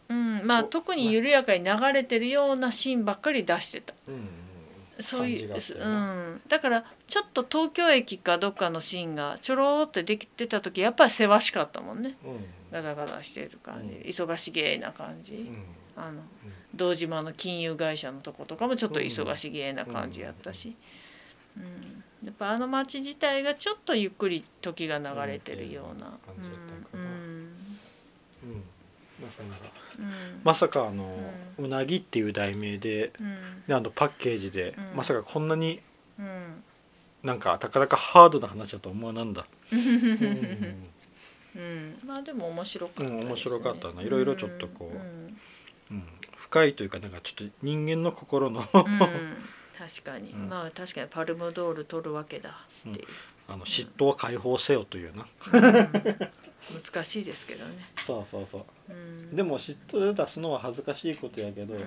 [0.08, 0.42] うん。
[0.44, 3.94] まあお特に緩やかに流れてるようなシーンばっかり出してた。
[4.08, 4.51] うんうん
[5.01, 12.16] そういううん、だからちょっと東京駅かどっかのシーンがちょろーってできてた時やっぱりせわしかったもんね。
[12.24, 12.45] うん。
[12.70, 14.28] ガタガタしてる感じ、うん。
[14.28, 15.64] 忙しげな感じ、うん。
[15.97, 16.22] あの
[16.74, 20.76] 堂島の金融会社のとことかもちょっと忙しげな感じやったし、
[21.57, 22.26] うん。
[22.26, 26.34] やっぱあの街自体がちょっとゆっくり時が流れてるような、うん。
[26.34, 27.09] 感じやったかうな、ん。
[27.09, 27.11] う
[28.47, 28.64] ん。
[29.20, 29.43] なか
[30.45, 31.05] まさかあの、
[31.59, 33.62] ううなぎっていう題名でうん。
[33.66, 34.97] であのパッケージで、うん。
[34.97, 35.80] まさかこんなに
[36.18, 36.62] うん。
[37.22, 39.76] なんかなかなかハードな話だと思わなんだ、う
[41.55, 41.99] うん。
[42.05, 44.03] まあでも面白かった面白かったな。
[44.03, 45.38] いろいろちょっとこううん。
[45.90, 46.05] うん。
[46.36, 48.66] 深いというかなんかちょっと人間の心のうん。
[49.78, 50.49] 確かに、うん。
[50.49, 53.07] まあ確かにパルムドール取るわけだっていう、
[53.53, 55.62] あの嫉妬を解放せよというな、うん。
[55.62, 57.74] 難しいですけどね、
[58.07, 58.64] そうそうそう。
[58.90, 61.80] うん、でも嫉妬で出すのは恥ずかしいことやけど、うん。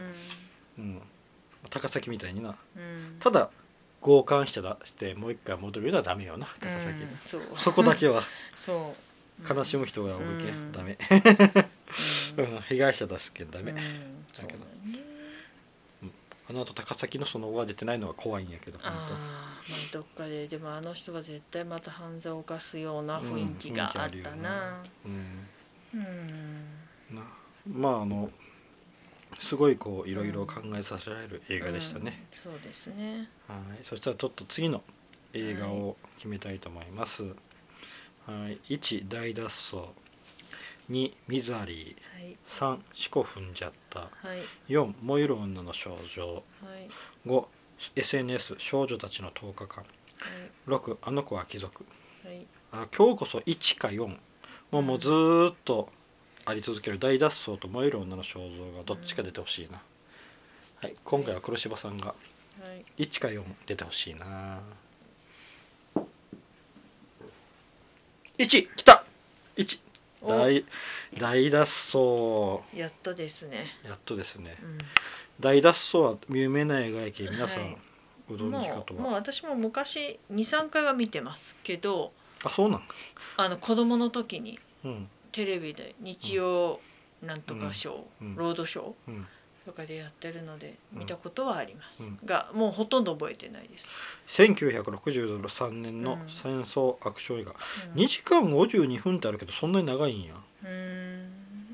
[0.78, 1.02] うん。
[1.72, 2.56] 高崎みたいにな。
[2.76, 3.50] うん、ただ
[4.02, 6.48] 強姦してだしてもう一回戻るのはダメよな。
[6.60, 7.42] 高崎、うんそう。
[7.58, 8.22] そこだけは。
[8.56, 9.54] そう。
[9.54, 10.70] 悲しむ人がおるけ、うん。
[10.70, 10.98] ん、ダ メ、
[12.70, 15.15] 被害者出すけんダメ、だよね
[16.50, 24.84] あの後高崎のその後が出てないのが怖いんやけど本ああまあどっかででもあの人は絶対また犯罪を犯すような雰囲気があったな。
[25.04, 25.48] 当うん。
[25.94, 25.98] う
[27.14, 27.16] ん。
[27.16, 27.22] な
[27.68, 28.30] まああの
[29.40, 33.30] すごいこういろいろ考えさせられる映画でしたね、うんそうですね。
[33.48, 33.84] はい。
[33.84, 34.84] そしたらちょっと次の
[35.34, 39.78] 映画を決めたいと思います、はい、1大脱走
[40.90, 42.38] 2ミザリーはい。
[42.48, 44.02] 3四股踏んじゃった。
[44.02, 44.08] は
[44.68, 44.72] い。
[44.72, 46.34] 4燃える女の少女。
[46.34, 46.90] はい。
[47.26, 47.46] 5
[47.96, 49.84] SNS 少女たちの10日間。
[50.68, 51.86] 6あの子は貴族。
[52.24, 52.36] はい。
[52.36, 54.06] はいあ今日こそ1か4
[54.72, 55.88] もうもうずーっと
[56.44, 57.00] あり続ける。
[57.00, 59.82] 大脱走と燃える女の肖像がどっちか出てほしいな、
[60.82, 60.96] はい。
[61.06, 62.14] 今回は黒柴さんがは
[62.98, 63.04] い。
[63.04, 64.60] 1か4出てほしいな。
[68.38, 69.06] 1きた。
[69.56, 69.85] 1お
[70.22, 70.66] 大
[71.18, 72.78] 大脱走。
[72.78, 73.66] やっとですね。
[73.84, 74.58] やっとですね。
[74.62, 74.78] うん。
[75.40, 77.78] 大脱走は有名な映画やけ皆さん、はい。
[78.30, 79.02] ご存知かとは？
[79.02, 82.12] もう私も昔23回は見てますけど
[82.44, 82.82] あそうなん？
[83.38, 85.10] あの子供の時にうん。
[85.32, 86.80] テレビで日曜
[87.22, 88.36] なんとかショー、うん。
[88.36, 89.28] ロードショーうん
[89.66, 91.00] とかでやってるのでうん。
[91.00, 92.20] 見たことはあります、うん。
[92.24, 93.88] がもうほとんど覚えてないです、
[94.28, 96.20] 1963年のうん。
[96.30, 98.02] 戦争アクション映画、うん。
[98.02, 100.36] 2時間52分ってあるけどそんなに長いんや。
[100.64, 100.70] うー
[101.24, 101.32] ん。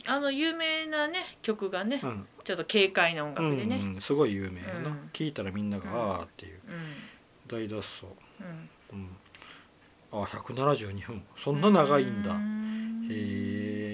[0.08, 2.28] あの有名なね曲がね、うん。
[2.44, 3.82] ちょっと軽快な音楽でね。
[3.86, 4.02] うんうん。
[4.02, 5.10] すごい有名やな、うん。
[5.14, 6.60] 聞いたらみんなが、うんああっていう。
[6.68, 6.96] うん。
[7.48, 8.06] 大脱走、
[8.92, 8.98] うん。
[8.98, 9.10] うん、
[10.12, 11.24] あ172分。
[11.38, 12.32] そんな長いんだ。
[12.34, 13.08] うん。
[13.12, 13.14] へ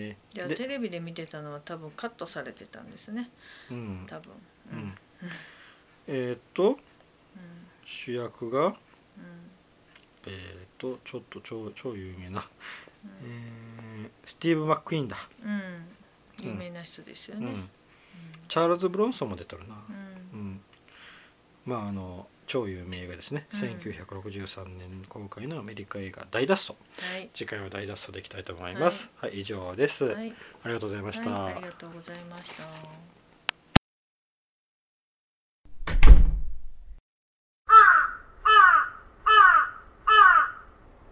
[0.10, 3.30] えいやでテレビで見てたのは多分カットされてたんですね。
[3.72, 4.06] うん。
[4.08, 4.34] 多分。
[4.72, 4.96] うん。
[6.08, 6.78] えーっとうん。
[7.86, 8.74] 主役がうん。
[10.28, 12.48] えーっとちょっと超超有名な、
[13.04, 13.10] うん。
[13.24, 15.88] えースティーブ・マック・イーンだ、うん。
[16.40, 17.48] 有名な人ですよね。
[17.48, 17.70] うん、
[18.48, 19.76] チャールズ・ブロンソンも出てるな、
[21.66, 23.60] まああの超有名映画ですね、うん。
[23.60, 26.76] 1963年公開のアメリカ映画「大脱走。
[27.00, 29.10] はい」次回は大脱走でいきたいと思います。
[29.18, 30.34] はい、以上です、はい。
[30.64, 33.17] ありがとうございました、はい、ありがとうございました。